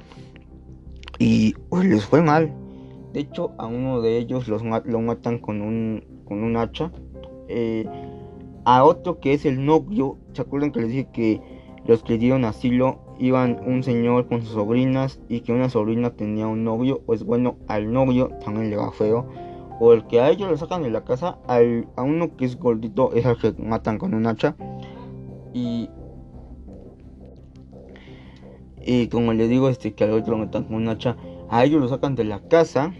y 1.19 1.53
pues 1.69 1.85
les 1.85 2.05
fue 2.05 2.21
mal. 2.21 2.53
De 3.13 3.21
hecho, 3.21 3.51
a 3.57 3.65
uno 3.65 4.01
de 4.01 4.17
ellos 4.17 4.47
los, 4.47 4.61
lo 4.63 5.01
matan 5.01 5.39
con 5.39 5.61
un, 5.61 6.03
con 6.25 6.43
un 6.43 6.57
hacha. 6.57 6.91
Eh, 7.47 7.85
a 8.65 8.83
otro 8.83 9.19
que 9.19 9.33
es 9.33 9.45
el 9.45 9.65
novio, 9.65 10.17
¿se 10.33 10.41
acuerdan 10.41 10.71
que 10.71 10.81
les 10.81 10.89
dije 10.89 11.07
que 11.13 11.41
los 11.85 12.03
que 12.03 12.17
dieron 12.17 12.43
asilo 12.43 12.99
iban 13.17 13.59
un 13.65 13.81
señor 13.81 14.27
con 14.27 14.41
sus 14.41 14.51
sobrinas 14.51 15.19
y 15.29 15.39
que 15.39 15.53
una 15.53 15.69
sobrina 15.69 16.11
tenía 16.11 16.47
un 16.47 16.63
novio? 16.63 17.01
Pues 17.05 17.23
bueno, 17.23 17.55
al 17.67 17.91
novio 17.91 18.29
también 18.43 18.69
le 18.69 18.75
va 18.75 18.91
feo. 18.91 19.25
O 19.79 19.93
el 19.93 20.07
que 20.07 20.19
a 20.19 20.29
ellos 20.29 20.50
lo 20.50 20.57
sacan 20.57 20.84
de 20.84 20.89
la 20.89 21.03
casa, 21.03 21.38
al, 21.48 21.88
a 21.96 22.01
uno 22.01 22.36
que 22.36 22.46
es 22.46 22.57
gordito 22.57 23.13
es 23.13 23.25
al 23.25 23.38
que 23.38 23.53
matan 23.57 23.98
con 23.98 24.13
un 24.13 24.25
hacha. 24.25 24.55
Y 25.53 25.89
y 28.89 29.10
como 29.10 29.34
le 29.34 29.50
digo, 29.50 29.67
este 29.67 29.93
que 29.93 30.05
al 30.05 30.13
otro 30.13 30.38
lo 30.38 30.46
matan 30.46 30.63
con 30.63 30.75
un 30.75 30.88
hacha, 30.88 31.17
a 31.50 31.65
ellos 31.65 31.81
lo 31.81 31.89
sacan 31.89 32.15
de 32.15 32.24
la 32.24 32.39
casa 32.48 32.93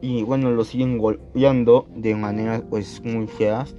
y 0.00 0.22
bueno, 0.22 0.50
lo 0.50 0.64
siguen 0.64 0.96
golpeando 0.96 1.86
de 1.94 2.14
maneras 2.14 2.62
pues 2.70 3.02
muy 3.04 3.26
feas. 3.26 3.76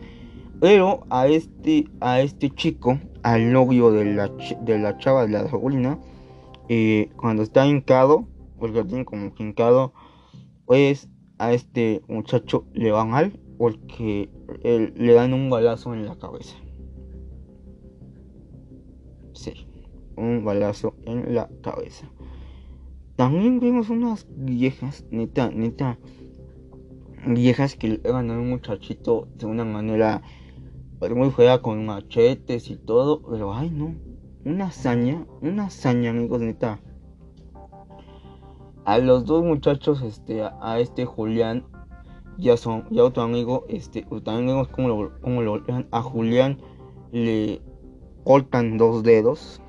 Pero 0.60 1.08
a 1.10 1.28
este, 1.28 1.86
a 2.00 2.22
este 2.22 2.52
chico, 2.52 3.00
al 3.24 3.52
novio 3.52 3.92
de 3.92 4.06
la, 4.06 4.30
de 4.62 4.78
la 4.78 5.00
chava 5.00 5.26
de 5.26 5.32
la 5.32 5.50
sobrina, 5.50 5.98
eh, 6.70 7.10
cuando 7.16 7.42
está 7.42 7.66
hincado, 7.66 8.28
porque 8.60 8.78
lo 8.78 8.86
tienen 8.86 9.06
como 9.06 9.32
hincado, 9.38 9.94
pues 10.66 11.10
a 11.38 11.54
este 11.54 12.02
muchacho 12.08 12.66
le 12.74 12.92
va 12.92 13.06
mal 13.06 13.40
porque 13.58 14.30
le 14.64 15.14
dan 15.14 15.34
un 15.34 15.50
balazo 15.50 15.94
en 15.94 16.06
la 16.06 16.16
cabeza. 16.16 16.56
Sí, 19.34 19.68
un 20.16 20.44
balazo 20.44 20.96
en 21.06 21.34
la 21.36 21.50
cabeza. 21.62 22.10
También 23.16 23.60
vimos 23.60 23.90
unas 23.90 24.28
viejas, 24.30 25.06
neta, 25.10 25.50
neta, 25.50 25.98
viejas 27.26 27.76
que 27.76 28.00
eran 28.04 28.30
a 28.30 28.40
un 28.40 28.50
muchachito 28.50 29.28
de 29.36 29.48
una 29.48 29.66
manera 29.66 30.22
pues, 31.00 31.14
muy 31.16 31.32
fea 31.32 31.62
con 31.62 31.86
machetes 31.86 32.70
y 32.70 32.78
todo, 32.78 33.22
pero 33.24 33.54
ay 33.54 33.72
no, 33.72 33.96
una 34.46 34.68
hazaña, 34.68 35.26
una 35.42 35.66
hazaña 35.66 36.12
amigos, 36.12 36.42
neta. 36.42 36.80
A 38.88 38.98
los 38.98 39.26
dos 39.26 39.44
muchachos, 39.44 40.02
este, 40.02 40.42
a 40.44 40.80
este 40.80 41.06
Julián, 41.06 41.64
ya 42.38 42.58
son, 42.58 42.86
ya 42.90 43.04
otro 43.04 43.22
amigo, 43.22 43.66
este, 43.70 44.02
también 44.24 44.48
vemos 44.48 44.68
cómo 44.70 44.88
lo, 44.88 45.20
cómo 45.22 45.42
lo 45.42 45.62
a 45.92 46.02
Julián 46.02 46.58
le 47.12 47.62
cortan 48.24 48.78
dos 48.78 49.04
dedos 49.04 49.62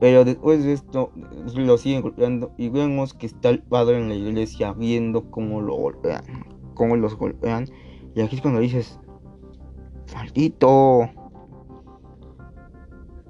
pero 0.00 0.24
después 0.24 0.64
de 0.64 0.72
esto 0.72 1.12
lo 1.54 1.76
siguen 1.76 2.00
golpeando 2.00 2.52
y 2.56 2.70
vemos 2.70 3.12
que 3.12 3.26
está 3.26 3.50
el 3.50 3.62
padre 3.62 3.98
en 3.98 4.08
la 4.08 4.14
iglesia 4.14 4.72
viendo 4.72 5.30
cómo 5.30 5.60
lo 5.60 5.74
golpean, 5.74 6.24
cómo 6.74 6.96
los 6.96 7.14
golpean. 7.16 7.68
Y 8.14 8.22
aquí 8.22 8.36
es 8.36 8.42
cuando 8.42 8.60
dices, 8.60 8.98
maldito. 10.14 11.10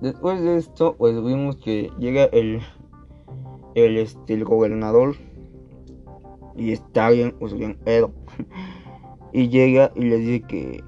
Después 0.01 0.41
de 0.43 0.59
esto, 0.59 0.95
pues 0.97 1.21
vemos 1.21 1.57
que 1.57 1.91
llega 1.99 2.25
el, 2.27 2.61
el, 3.75 3.97
este, 3.99 4.35
el 4.35 4.45
gobernador 4.45 5.17
y 6.57 6.73
está 6.73 7.11
bien, 7.11 7.35
pues 7.39 7.55
bien 7.55 7.77
pedo. 7.85 8.13
y 9.33 9.49
llega 9.49 9.93
y 9.95 10.05
le 10.05 10.19
dice 10.19 10.47
que 10.47 10.85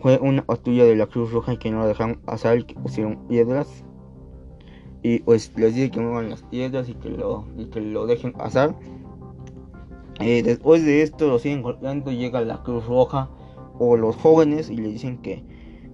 fue 0.00 0.18
una 0.18 0.44
patrulla 0.44 0.84
de 0.84 0.96
la 0.96 1.06
Cruz 1.06 1.32
Roja 1.32 1.58
que 1.58 1.70
no 1.70 1.80
lo 1.80 1.86
dejaron 1.86 2.16
pasar 2.16 2.64
que 2.64 2.74
pusieron 2.74 3.26
piedras 3.28 3.84
y 5.02 5.18
pues 5.20 5.52
les 5.56 5.74
dice 5.74 5.90
que 5.90 6.00
muevan 6.00 6.30
las 6.30 6.42
piedras 6.44 6.88
y 6.88 6.94
que 6.94 7.10
lo, 7.10 7.44
y 7.56 7.66
que 7.66 7.80
lo 7.80 8.06
dejen 8.06 8.32
pasar. 8.32 8.74
Eh, 10.20 10.42
después 10.42 10.84
de 10.84 11.02
esto 11.02 11.26
lo 11.26 11.38
siguen 11.38 11.62
golpeando, 11.62 12.12
llega 12.12 12.40
la 12.42 12.62
Cruz 12.62 12.86
Roja 12.86 13.28
o 13.78 13.96
los 13.96 14.14
jóvenes 14.16 14.70
y 14.70 14.76
le 14.76 14.88
dicen 14.88 15.18
que 15.18 15.42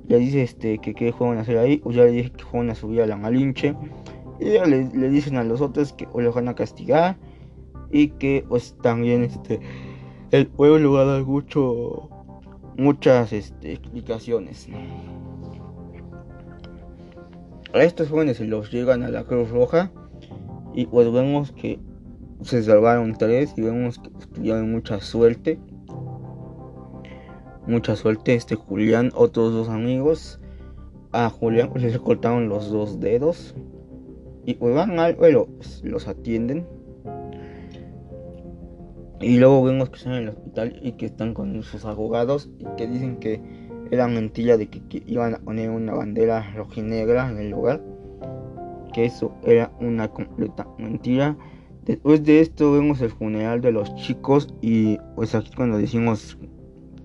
le 0.08 0.18
dice 0.18 0.42
este 0.42 0.78
que 0.78 0.94
qué 0.94 1.12
juegan 1.12 1.38
a 1.38 1.42
hacer 1.42 1.58
ahí, 1.58 1.80
o 1.84 1.90
ya 1.90 2.04
le 2.04 2.12
dije 2.12 2.32
que 2.32 2.42
juegan 2.42 2.70
a 2.70 2.74
subir 2.74 3.02
a 3.02 3.06
la 3.06 3.16
Malinche. 3.16 3.74
Y 4.40 4.44
le, 4.44 4.88
le, 4.92 5.08
dicen 5.08 5.36
a 5.36 5.44
los 5.44 5.60
otros 5.60 5.92
que 5.92 6.06
o 6.12 6.20
los 6.20 6.34
van 6.34 6.48
a 6.48 6.54
castigar 6.54 7.16
y 7.90 8.08
que 8.08 8.44
pues 8.48 8.76
también 8.82 9.24
este 9.24 9.60
el 10.30 10.46
pueblo 10.46 10.92
va 10.92 11.02
a 11.02 11.04
dar 11.04 11.24
mucho 11.24 12.08
muchas 12.76 13.32
este, 13.32 13.72
explicaciones. 13.72 14.68
A 17.74 17.82
estos 17.82 18.08
jóvenes 18.08 18.38
se 18.38 18.44
los 18.44 18.70
llegan 18.72 19.02
a 19.02 19.08
la 19.08 19.24
Cruz 19.24 19.50
Roja 19.50 19.90
y 20.74 20.86
pues 20.86 21.12
vemos 21.12 21.52
que 21.52 21.80
se 22.42 22.62
salvaron 22.62 23.14
tres 23.18 23.52
y 23.56 23.62
vemos 23.62 23.98
que 23.98 24.10
tuvieron 24.32 24.70
mucha 24.70 25.00
suerte. 25.00 25.58
Mucha 27.66 27.96
suerte 27.96 28.34
este 28.34 28.54
Julián, 28.54 29.10
otros 29.14 29.52
dos 29.52 29.68
amigos. 29.68 30.40
A 31.12 31.28
Julián 31.28 31.70
pues 31.70 31.82
les 31.82 31.98
cortaron 31.98 32.48
los 32.48 32.70
dos 32.70 33.00
dedos. 33.00 33.54
Y 34.48 34.54
pues 34.54 34.74
van 34.74 34.96
mal, 34.96 35.14
pero 35.20 35.44
pues, 35.44 35.82
los 35.84 36.08
atienden. 36.08 36.66
Y 39.20 39.36
luego 39.36 39.62
vemos 39.62 39.90
que 39.90 39.96
están 39.96 40.14
en 40.14 40.22
el 40.22 40.28
hospital 40.30 40.80
y 40.82 40.92
que 40.92 41.04
están 41.04 41.34
con 41.34 41.62
sus 41.62 41.84
abogados 41.84 42.48
y 42.58 42.64
que 42.78 42.86
dicen 42.86 43.18
que 43.18 43.42
era 43.90 44.08
mentira 44.08 44.56
de 44.56 44.68
que, 44.68 45.02
iban 45.04 45.34
a 45.34 45.38
poner 45.40 45.68
una 45.68 45.92
bandera 45.92 46.50
rojinegra 46.56 47.30
en 47.30 47.36
el 47.36 47.50
lugar. 47.50 47.82
Que 48.94 49.04
eso 49.04 49.34
era 49.44 49.70
una 49.80 50.08
completa 50.08 50.66
mentira. 50.78 51.36
Después 51.84 52.24
de 52.24 52.40
esto 52.40 52.72
vemos 52.72 53.02
el 53.02 53.10
funeral 53.10 53.60
de 53.60 53.72
los 53.72 53.94
chicos 53.96 54.48
y 54.62 54.96
pues 55.14 55.34
aquí 55.34 55.50
cuando 55.54 55.76
decimos 55.76 56.38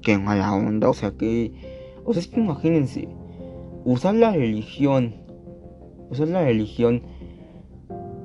que 0.01 0.17
mala 0.17 0.53
onda, 0.53 0.89
o 0.89 0.93
sea 0.93 1.11
que, 1.11 1.51
o 2.05 2.13
sea 2.13 2.21
es 2.21 2.29
que 2.29 2.39
imagínense, 2.39 3.09
usar 3.83 4.15
la 4.15 4.31
religión, 4.31 5.15
usar 6.09 6.29
la 6.29 6.45
religión 6.45 7.03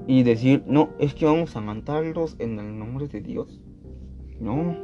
y 0.08 0.22
decir, 0.22 0.64
no, 0.66 0.88
es 0.98 1.14
que 1.14 1.26
vamos 1.26 1.54
a 1.54 1.60
matarlos 1.60 2.34
en 2.38 2.58
el 2.58 2.78
nombre 2.78 3.08
de 3.08 3.20
Dios. 3.20 3.60
No. 4.40 4.74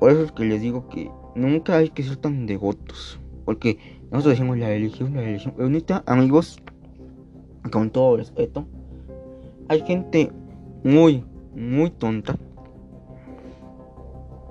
Por 0.00 0.10
eso 0.10 0.24
es 0.24 0.32
que 0.32 0.44
les 0.44 0.60
digo 0.60 0.88
que 0.88 1.12
nunca 1.36 1.76
hay 1.76 1.90
que 1.90 2.02
ser 2.02 2.16
tan 2.16 2.46
devotos. 2.46 3.20
Porque 3.44 3.78
nosotros 4.10 4.32
decimos 4.32 4.58
la 4.58 4.66
religión, 4.66 5.14
la 5.14 5.20
religión. 5.20 5.54
Pero 5.56 5.68
ahorita, 5.68 6.02
amigos, 6.06 6.60
con 7.70 7.90
todo 7.90 8.16
respeto, 8.16 8.66
hay 9.68 9.80
gente 9.82 10.32
muy, 10.82 11.22
muy 11.54 11.90
tonta 11.90 12.36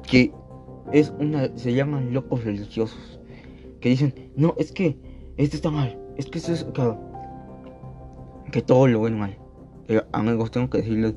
que 0.04 0.32
es 0.94 1.14
una, 1.20 1.50
se 1.58 1.74
llaman 1.74 2.14
locos 2.14 2.46
religiosos. 2.46 3.20
Que 3.82 3.90
dicen, 3.90 4.32
no, 4.38 4.56
es 4.58 4.72
que 4.72 4.98
esto 5.36 5.58
está 5.58 5.70
mal, 5.70 6.00
es 6.16 6.28
que 6.28 6.38
esto 6.38 6.54
es, 6.54 6.66
que 8.52 8.62
todo 8.62 8.88
lo 8.88 9.02
ven 9.02 9.20
mal. 9.20 9.38
Pero 9.88 10.06
amigos, 10.12 10.52
tengo 10.52 10.70
que 10.70 10.80
decirles, 10.80 11.16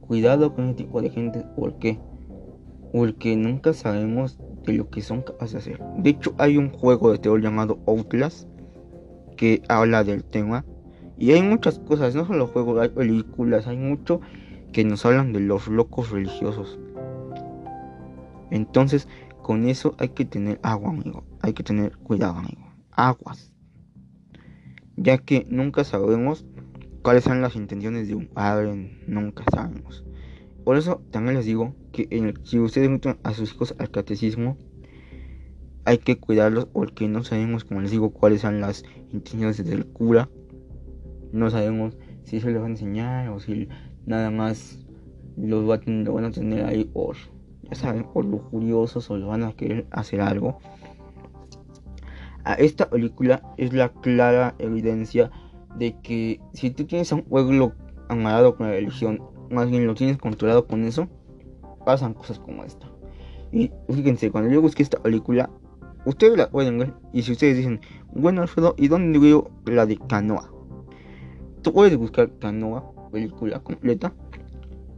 cuidado 0.00 0.54
con 0.54 0.66
ese 0.66 0.74
tipo 0.74 1.00
de 1.00 1.10
gente, 1.10 1.44
porque 1.56 1.98
porque 2.94 3.34
nunca 3.34 3.72
sabemos 3.72 4.38
de 4.64 4.74
lo 4.74 4.88
que 4.88 5.02
son 5.02 5.22
capaces 5.22 5.52
de 5.52 5.58
hacer. 5.58 5.84
De 5.98 6.10
hecho, 6.10 6.32
hay 6.38 6.56
un 6.56 6.70
juego 6.70 7.10
de 7.10 7.18
terror 7.18 7.42
llamado 7.42 7.80
Outlast 7.88 8.48
que 9.36 9.62
habla 9.68 10.04
del 10.04 10.22
tema. 10.22 10.64
Y 11.18 11.32
hay 11.32 11.42
muchas 11.42 11.80
cosas, 11.80 12.14
no 12.14 12.24
solo 12.24 12.46
juegos, 12.46 12.80
hay 12.80 12.90
películas, 12.90 13.66
hay 13.66 13.76
mucho 13.78 14.20
que 14.72 14.84
nos 14.84 15.04
hablan 15.04 15.32
de 15.32 15.40
los 15.40 15.66
locos 15.66 16.12
religiosos. 16.12 16.78
Entonces, 18.52 19.08
con 19.42 19.66
eso 19.66 19.96
hay 19.98 20.10
que 20.10 20.24
tener 20.24 20.60
agua, 20.62 20.90
amigo. 20.90 21.24
Hay 21.40 21.52
que 21.52 21.64
tener 21.64 21.96
cuidado, 21.96 22.34
amigo. 22.34 22.62
Aguas. 22.92 23.50
Ya 24.96 25.18
que 25.18 25.48
nunca 25.50 25.82
sabemos 25.82 26.46
cuáles 27.04 27.24
son 27.24 27.42
las 27.42 27.54
intenciones 27.54 28.08
de 28.08 28.14
un 28.14 28.26
padre, 28.28 29.02
nunca 29.06 29.44
sabemos. 29.54 30.06
Por 30.64 30.78
eso 30.78 31.02
también 31.10 31.36
les 31.36 31.44
digo 31.44 31.74
que 31.92 32.08
si 32.44 32.58
ustedes 32.58 32.88
meten 32.88 33.18
a 33.22 33.34
sus 33.34 33.52
hijos 33.52 33.74
al 33.78 33.90
catecismo, 33.90 34.56
hay 35.84 35.98
que 35.98 36.18
cuidarlos 36.18 36.64
porque 36.64 37.06
no 37.06 37.22
sabemos, 37.22 37.64
como 37.64 37.82
les 37.82 37.90
digo, 37.90 38.08
cuáles 38.08 38.40
son 38.40 38.62
las 38.62 38.84
intenciones 39.12 39.62
del 39.62 39.84
cura. 39.84 40.30
No 41.30 41.50
sabemos 41.50 41.94
si 42.22 42.40
se 42.40 42.50
les 42.50 42.58
va 42.58 42.64
a 42.64 42.70
enseñar 42.70 43.28
o 43.28 43.38
si 43.38 43.68
nada 44.06 44.30
más 44.30 44.82
los 45.36 45.68
va 45.68 45.74
a 45.74 45.80
tener, 45.80 46.06
lo 46.06 46.14
van 46.14 46.24
a 46.24 46.30
tener 46.30 46.64
ahí 46.64 46.84
por, 46.84 47.16
ya 47.64 47.74
saben, 47.74 48.04
por 48.14 48.24
lujuriosos 48.24 49.10
o 49.10 49.18
lo 49.18 49.26
van 49.26 49.42
a 49.42 49.52
querer 49.52 49.86
hacer 49.90 50.22
algo. 50.22 50.58
A 52.44 52.54
esta 52.54 52.88
película 52.88 53.42
es 53.58 53.74
la 53.74 53.90
clara 53.90 54.54
evidencia 54.58 55.30
de 55.76 55.96
que 56.02 56.40
si 56.52 56.70
tú 56.70 56.84
tienes 56.84 57.12
a 57.12 57.16
un 57.16 57.22
pueblo 57.22 57.72
amarrado 58.08 58.56
con 58.56 58.66
la 58.66 58.72
religión, 58.72 59.22
más 59.50 59.70
bien 59.70 59.86
lo 59.86 59.94
tienes 59.94 60.18
controlado 60.18 60.66
con 60.66 60.84
eso, 60.84 61.08
pasan 61.84 62.14
cosas 62.14 62.38
como 62.38 62.64
esta. 62.64 62.90
Y 63.52 63.70
fíjense, 63.88 64.30
cuando 64.30 64.50
yo 64.50 64.60
busqué 64.60 64.82
esta 64.82 65.00
película, 65.00 65.50
ustedes 66.04 66.36
la 66.36 66.50
pueden 66.50 66.78
ver. 66.78 66.92
Y 67.12 67.22
si 67.22 67.32
ustedes 67.32 67.56
dicen, 67.56 67.80
bueno 68.12 68.42
Alfredo, 68.42 68.74
¿y 68.76 68.88
dónde 68.88 69.18
veo 69.18 69.50
la 69.66 69.86
de 69.86 69.96
Canoa? 69.96 70.50
Tú 71.62 71.72
puedes 71.72 71.96
buscar 71.96 72.30
Canoa, 72.38 72.92
película 73.10 73.60
completa, 73.60 74.12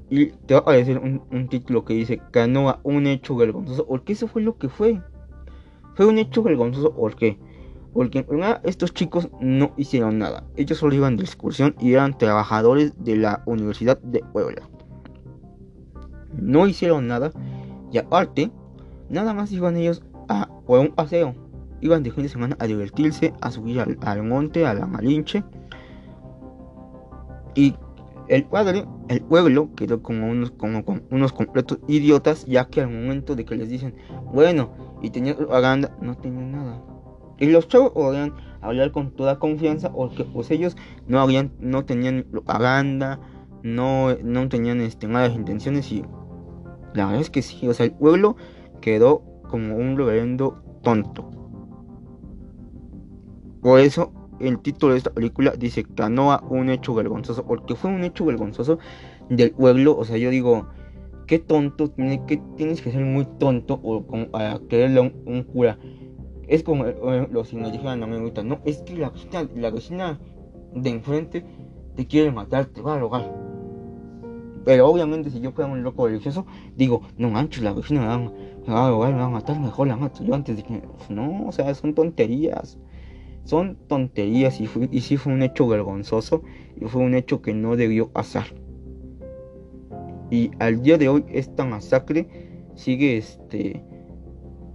y 0.08 0.26
te 0.26 0.54
va 0.54 0.60
a 0.60 0.62
aparecer 0.62 0.98
un, 0.98 1.48
título 1.48 1.84
que 1.84 1.94
dice 1.94 2.20
Canoa, 2.30 2.80
un 2.84 3.06
hecho 3.06 3.36
vergonzoso. 3.36 3.86
Porque 3.86 4.12
eso 4.12 4.28
fue 4.28 4.42
lo 4.42 4.56
que 4.56 4.68
fue. 4.68 5.00
Fue 5.94 6.06
un 6.06 6.18
hecho 6.18 6.42
vergonzoso, 6.42 6.94
¿por 6.94 7.16
qué? 7.16 7.38
Porque 7.96 8.26
estos 8.64 8.92
chicos 8.92 9.30
no 9.40 9.72
hicieron 9.78 10.18
nada. 10.18 10.44
Ellos 10.54 10.76
solo 10.76 10.94
iban 10.94 11.16
de 11.16 11.24
excursión 11.24 11.74
y 11.80 11.94
eran 11.94 12.18
trabajadores 12.18 12.92
de 13.02 13.16
la 13.16 13.42
Universidad 13.46 13.98
de 14.02 14.20
Puebla. 14.20 14.68
No 16.34 16.66
hicieron 16.66 17.08
nada. 17.08 17.32
Y 17.90 17.96
aparte, 17.96 18.50
nada 19.08 19.32
más 19.32 19.50
iban 19.50 19.78
ellos 19.78 20.02
a 20.28 20.46
por 20.66 20.80
un 20.80 20.88
paseo. 20.88 21.34
Iban 21.80 22.02
de 22.02 22.10
fin 22.10 22.24
de 22.24 22.28
semana 22.28 22.54
a 22.58 22.66
divertirse, 22.66 23.32
a 23.40 23.50
subir 23.50 23.80
al, 23.80 24.22
monte, 24.22 24.66
a 24.66 24.74
la 24.74 24.86
Malinche. 24.86 25.42
Y 27.54 27.74
el 28.28 28.44
padre, 28.44 28.84
el 29.08 29.22
pueblo, 29.22 29.70
quedó 29.74 30.02
como 30.02 30.28
unos, 30.28 30.50
como, 30.50 30.84
unos 31.10 31.32
completos 31.32 31.78
idiotas, 31.88 32.44
ya 32.44 32.66
que 32.66 32.82
al 32.82 32.90
momento 32.90 33.34
de 33.34 33.46
que 33.46 33.56
les 33.56 33.70
dicen, 33.70 33.94
bueno, 34.34 34.68
y 35.00 35.08
tenía 35.08 35.34
propaganda, 35.34 35.96
no 36.02 36.14
tenía 36.18 36.44
nada. 36.44 36.95
Y 37.38 37.46
los 37.46 37.68
chavos 37.68 37.92
podían 37.92 38.34
hablar 38.60 38.92
con 38.92 39.10
toda 39.10 39.38
confianza 39.38 39.92
porque 39.92 40.24
pues 40.24 40.50
ellos 40.50 40.76
no 41.06 41.20
habían, 41.20 41.52
no 41.60 41.84
tenían 41.84 42.24
propaganda, 42.30 43.20
no, 43.62 44.14
no 44.22 44.48
tenían 44.48 44.80
este, 44.80 45.08
malas 45.08 45.34
intenciones 45.34 45.90
y 45.92 46.02
la 46.94 47.06
verdad 47.06 47.20
es 47.20 47.30
que 47.30 47.42
sí, 47.42 47.68
o 47.68 47.74
sea, 47.74 47.86
el 47.86 47.92
pueblo 47.92 48.36
quedó 48.80 49.22
como 49.48 49.76
un 49.76 49.96
reverendo 49.96 50.62
tonto. 50.82 51.30
Por 53.60 53.80
eso 53.80 54.12
el 54.40 54.58
título 54.60 54.92
de 54.92 54.98
esta 54.98 55.12
película 55.12 55.52
dice 55.58 55.84
Canoa 55.84 56.42
un 56.48 56.70
hecho 56.70 56.94
vergonzoso, 56.94 57.44
porque 57.44 57.74
fue 57.74 57.90
un 57.90 58.04
hecho 58.04 58.24
vergonzoso 58.24 58.78
del 59.28 59.50
pueblo, 59.50 59.96
o 59.96 60.04
sea, 60.04 60.16
yo 60.16 60.30
digo, 60.30 60.68
qué 61.26 61.38
tonto, 61.38 61.90
tiene 61.90 62.24
que, 62.26 62.40
tienes 62.56 62.80
que 62.80 62.92
ser 62.92 63.04
muy 63.04 63.26
tonto 63.38 63.80
o 63.82 64.06
como 64.06 64.30
para 64.30 64.58
quererle 64.68 65.00
a 65.00 65.30
un 65.30 65.42
cura 65.42 65.78
es 66.48 66.62
como 66.62 66.84
los 66.84 67.48
si 67.48 67.56
nos 67.56 67.72
dijeran 67.72 68.02
a 68.02 68.06
mi 68.06 68.16
ahorita, 68.16 68.42
no, 68.42 68.60
es 68.64 68.78
que 68.78 68.94
la 68.96 69.10
vecina, 69.10 69.48
la 69.54 69.70
vecina 69.70 70.20
de 70.74 70.90
enfrente 70.90 71.44
te 71.94 72.06
quiere 72.06 72.30
matar, 72.30 72.66
te 72.66 72.80
va 72.80 72.94
a 72.94 72.98
rogar. 72.98 73.32
Pero 74.64 74.88
obviamente 74.88 75.30
si 75.30 75.40
yo 75.40 75.52
fuera 75.52 75.70
un 75.70 75.82
loco 75.82 76.06
religioso, 76.06 76.44
digo, 76.76 77.02
no 77.16 77.30
manches, 77.30 77.62
la 77.62 77.72
vecina 77.72 78.00
me 78.00 78.72
va, 78.72 78.86
a 78.86 78.90
rogar, 78.90 79.12
me 79.12 79.20
va 79.20 79.26
a 79.26 79.30
matar, 79.30 79.60
mejor 79.60 79.88
la 79.88 79.96
mato 79.96 80.24
yo 80.24 80.34
antes 80.34 80.56
de 80.56 80.62
que... 80.62 80.82
No, 81.08 81.46
o 81.46 81.52
sea, 81.52 81.72
son 81.74 81.94
tonterías. 81.94 82.78
Son 83.44 83.76
tonterías 83.86 84.60
y, 84.60 84.66
fue, 84.66 84.88
y 84.90 85.02
sí 85.02 85.16
fue 85.16 85.32
un 85.32 85.42
hecho 85.42 85.68
vergonzoso 85.68 86.42
y 86.76 86.84
fue 86.86 87.02
un 87.02 87.14
hecho 87.14 87.42
que 87.42 87.54
no 87.54 87.76
debió 87.76 88.08
pasar. 88.08 88.46
Y 90.30 90.50
al 90.58 90.82
día 90.82 90.98
de 90.98 91.08
hoy 91.08 91.24
esta 91.28 91.64
masacre 91.64 92.28
sigue 92.74 93.16
este 93.18 93.84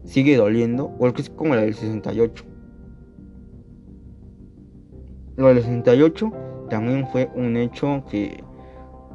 sigue 0.04 0.38
doliendo, 0.38 0.92
porque 0.98 1.22
es 1.22 1.30
como 1.30 1.56
la 1.56 1.62
del 1.62 1.74
68. 1.74 2.46
Lo 5.38 5.48
del 5.48 5.62
68 5.62 6.32
también 6.70 7.08
fue 7.08 7.30
un 7.36 7.58
hecho 7.58 8.04
que, 8.10 8.44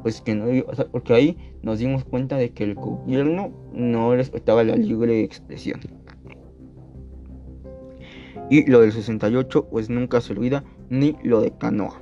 pues 0.01 0.21
que 0.21 0.35
no, 0.35 0.45
porque 0.91 1.13
ahí 1.13 1.37
nos 1.61 1.79
dimos 1.79 2.03
cuenta 2.03 2.37
de 2.37 2.51
que 2.51 2.63
el 2.63 2.75
gobierno 2.75 3.51
no 3.73 4.15
respetaba 4.15 4.63
la 4.63 4.75
libre 4.75 5.23
expresión. 5.23 5.79
Y 8.49 8.65
lo 8.69 8.81
del 8.81 8.93
68, 8.93 9.67
pues 9.69 9.89
nunca 9.89 10.21
se 10.21 10.33
olvida, 10.33 10.63
ni 10.89 11.15
lo 11.23 11.41
de 11.41 11.51
Canoa. 11.51 12.01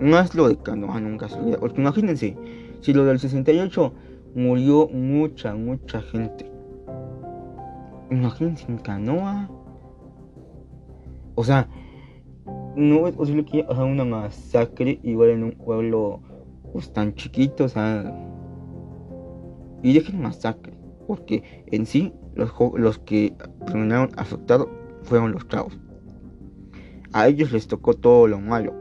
Más 0.00 0.34
lo 0.34 0.48
de 0.48 0.56
Canoa 0.56 1.00
nunca 1.00 1.28
se 1.28 1.38
olvida, 1.38 1.58
porque 1.58 1.80
imagínense, 1.80 2.36
si 2.80 2.92
lo 2.92 3.04
del 3.04 3.18
68 3.18 3.92
murió 4.34 4.88
mucha, 4.88 5.54
mucha 5.54 6.00
gente 6.00 6.53
Imagínense 8.14 8.64
en 8.68 8.78
canoa. 8.78 9.50
O 11.34 11.42
sea, 11.42 11.68
no 12.76 13.08
es 13.08 13.16
posible 13.16 13.44
que 13.44 13.66
haya 13.68 13.84
una 13.84 14.04
masacre 14.04 15.00
igual 15.02 15.30
en 15.30 15.44
un 15.44 15.52
pueblo 15.52 16.20
pues, 16.72 16.92
tan 16.92 17.14
chiquito, 17.14 17.64
o 17.64 17.68
sea. 17.68 18.14
Y 19.82 19.92
dejen 19.92 20.22
masacre, 20.22 20.72
porque 21.06 21.64
en 21.66 21.86
sí 21.86 22.12
los, 22.34 22.98
que 23.00 23.36
terminaron 23.66 24.10
afectados 24.16 24.68
fueron 25.02 25.32
los 25.32 25.46
chavos. 25.48 25.76
A 27.12 27.28
ellos 27.28 27.52
les 27.52 27.66
tocó 27.66 27.94
todo 27.94 28.26
lo 28.28 28.40
malo, 28.40 28.72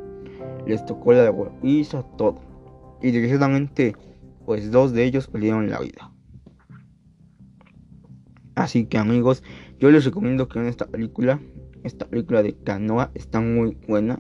les 0.65 0.85
tocó 0.85 1.11
la 1.13 1.33
hizo 1.63 2.05
todo. 2.17 2.37
Y 3.01 3.11
desgraciadamente, 3.11 3.95
pues 4.45 4.71
dos 4.71 4.93
de 4.93 5.03
ellos 5.03 5.27
perdieron 5.27 5.69
la 5.69 5.79
vida. 5.79 6.12
Así 8.55 8.85
que 8.85 8.97
amigos, 8.97 9.43
yo 9.79 9.89
les 9.89 10.05
recomiendo 10.05 10.47
que 10.47 10.59
vean 10.59 10.69
esta 10.69 10.85
película. 10.85 11.39
Esta 11.83 12.05
película 12.07 12.43
de 12.43 12.53
Canoa 12.53 13.11
está 13.13 13.41
muy 13.41 13.77
buena. 13.87 14.19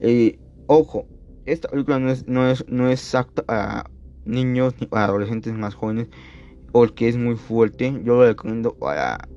Eh, 0.00 0.38
ojo, 0.66 1.06
esta 1.44 1.68
película 1.68 1.98
no 1.98 2.10
es, 2.10 2.26
no 2.26 2.48
es, 2.48 2.64
no 2.68 2.88
es 2.88 3.00
exacta 3.00 3.44
a 3.48 3.90
niños 4.24 4.74
ni 4.80 4.86
para 4.86 5.04
adolescentes 5.04 5.52
más 5.52 5.74
jóvenes. 5.74 6.08
Porque 6.72 7.08
es 7.08 7.16
muy 7.18 7.36
fuerte. 7.36 7.92
Yo 8.04 8.16
lo 8.16 8.26
recomiendo 8.26 8.74
para 8.74 9.28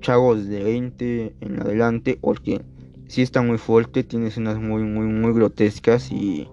chavos 0.00 0.46
de 0.46 0.62
20 0.62 1.34
en 1.40 1.60
adelante. 1.60 2.18
Porque 2.20 2.62
si 3.08 3.22
está 3.22 3.42
muy 3.42 3.58
fuerte. 3.58 4.04
Tiene 4.04 4.28
escenas 4.28 4.58
muy, 4.60 4.84
muy, 4.84 5.06
muy 5.06 5.32
grotescas. 5.34 6.12
Y 6.12 6.48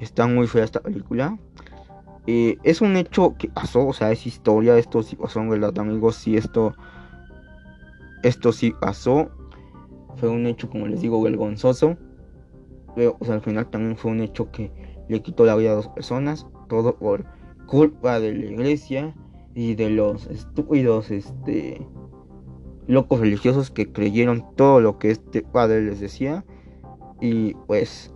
está 0.00 0.26
muy 0.26 0.48
fea 0.48 0.64
esta 0.64 0.80
película. 0.80 1.38
Eh, 2.26 2.56
es 2.62 2.80
un 2.80 2.96
hecho 2.96 3.34
que 3.36 3.48
pasó, 3.48 3.86
o 3.86 3.92
sea, 3.92 4.10
es 4.10 4.26
historia, 4.26 4.78
esto 4.78 5.02
sí 5.02 5.14
pasó, 5.14 5.46
¿verdad, 5.46 5.78
amigos? 5.78 6.16
Sí, 6.16 6.36
esto, 6.36 6.74
esto 8.22 8.52
sí 8.52 8.72
pasó. 8.80 9.30
Fue 10.16 10.28
un 10.28 10.46
hecho, 10.46 10.70
como 10.70 10.86
les 10.86 11.02
digo, 11.02 11.20
vergonzoso. 11.20 11.96
Pero, 12.94 13.16
o 13.20 13.24
sea, 13.24 13.34
al 13.34 13.42
final 13.42 13.68
también 13.68 13.96
fue 13.96 14.12
un 14.12 14.20
hecho 14.20 14.50
que 14.50 14.72
le 15.08 15.20
quitó 15.20 15.44
la 15.44 15.56
vida 15.56 15.72
a 15.72 15.74
dos 15.74 15.88
personas. 15.88 16.46
Todo 16.68 16.96
por 16.96 17.24
culpa 17.66 18.20
de 18.20 18.32
la 18.32 18.46
iglesia 18.46 19.14
y 19.54 19.74
de 19.74 19.90
los 19.90 20.26
estúpidos, 20.28 21.10
este, 21.10 21.86
locos 22.86 23.20
religiosos 23.20 23.70
que 23.70 23.92
creyeron 23.92 24.44
todo 24.56 24.80
lo 24.80 24.98
que 24.98 25.10
este 25.10 25.42
padre 25.42 25.82
les 25.82 26.00
decía. 26.00 26.44
Y 27.20 27.54
pues, 27.66 28.14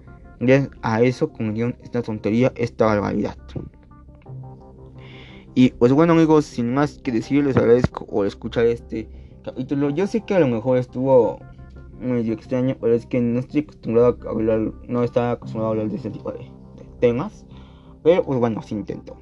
a 0.82 1.02
eso 1.02 1.30
cometieron 1.30 1.76
esta 1.82 2.00
tontería, 2.02 2.52
esta 2.56 2.86
barbaridad. 2.86 3.36
Y 5.54 5.70
pues 5.70 5.92
bueno 5.92 6.12
amigos, 6.12 6.44
sin 6.44 6.74
más 6.74 6.98
que 6.98 7.12
decir, 7.12 7.44
les 7.44 7.56
agradezco 7.56 8.06
por 8.06 8.26
escuchar 8.26 8.66
este 8.66 9.08
capítulo. 9.42 9.90
Yo 9.90 10.06
sé 10.06 10.20
que 10.20 10.34
a 10.34 10.40
lo 10.40 10.46
mejor 10.46 10.78
estuvo 10.78 11.40
medio 11.98 12.34
extraño, 12.34 12.76
pero 12.80 12.94
es 12.94 13.06
que 13.06 13.20
no 13.20 13.40
estoy 13.40 13.62
acostumbrado 13.62 14.18
a 14.26 14.30
hablar, 14.30 14.72
no 14.86 15.02
estaba 15.02 15.32
acostumbrado 15.32 15.68
a 15.68 15.70
hablar 15.72 15.88
de 15.88 15.96
este 15.96 16.10
tipo 16.10 16.30
de, 16.32 16.50
temas. 17.00 17.46
Pero 18.02 18.22
pues 18.22 18.38
bueno, 18.38 18.62
sí 18.62 18.74
intento. 18.74 19.16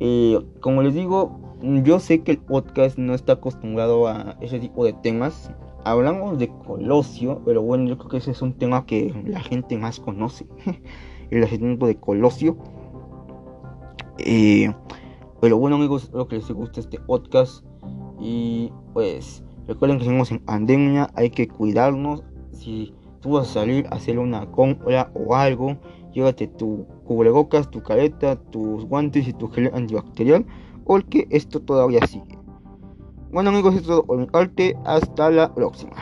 Eh, 0.00 0.38
como 0.60 0.82
les 0.82 0.94
digo, 0.94 1.40
yo 1.62 2.00
sé 2.00 2.22
que 2.22 2.32
el 2.32 2.38
podcast 2.38 2.98
no 2.98 3.14
está 3.14 3.34
acostumbrado 3.34 4.06
a 4.06 4.36
ese 4.40 4.58
tipo 4.58 4.84
de 4.84 4.92
temas. 4.92 5.50
Hablamos 5.84 6.38
de 6.38 6.48
Colosio, 6.48 7.42
pero 7.44 7.62
bueno, 7.62 7.88
yo 7.88 7.96
creo 7.96 8.10
que 8.10 8.16
ese 8.18 8.32
es 8.32 8.42
un 8.42 8.54
tema 8.54 8.86
que 8.86 9.14
la 9.24 9.40
gente 9.40 9.76
más 9.78 10.00
conoce. 10.00 10.46
el 11.30 11.42
asesinato 11.42 11.86
de 11.86 11.96
Colosio. 11.96 12.56
Eh, 14.18 14.72
pero 15.40 15.58
bueno 15.58 15.76
amigos, 15.76 16.04
espero 16.04 16.28
que 16.28 16.36
les 16.36 16.50
guste 16.50 16.80
este 16.80 16.98
podcast. 17.00 17.64
Y 18.18 18.72
pues 18.92 19.44
recuerden 19.66 19.98
que 19.98 20.04
estamos 20.04 20.30
en 20.30 20.40
pandemia, 20.40 21.10
hay 21.14 21.30
que 21.30 21.48
cuidarnos. 21.48 22.22
Si 22.52 22.94
tú 23.20 23.32
vas 23.32 23.50
a 23.50 23.60
salir 23.60 23.86
a 23.86 23.96
hacer 23.96 24.18
una 24.18 24.50
compra 24.50 25.10
o 25.14 25.34
algo, 25.34 25.76
llévate 26.12 26.46
tu 26.46 26.86
cubrebocas, 27.04 27.70
tu 27.70 27.82
careta, 27.82 28.36
tus 28.36 28.84
guantes 28.84 29.28
y 29.28 29.32
tu 29.32 29.48
gel 29.48 29.70
antibacterial, 29.74 30.46
porque 30.84 31.26
esto 31.30 31.60
todavía 31.60 32.06
sigue. 32.06 32.38
Bueno 33.30 33.50
amigos, 33.50 33.74
esto 33.74 33.82
es 33.82 33.88
todo 33.88 34.04
por 34.04 34.18
mi 34.18 34.26
parte, 34.26 34.76
hasta 34.84 35.30
la 35.30 35.54
próxima. 35.54 35.96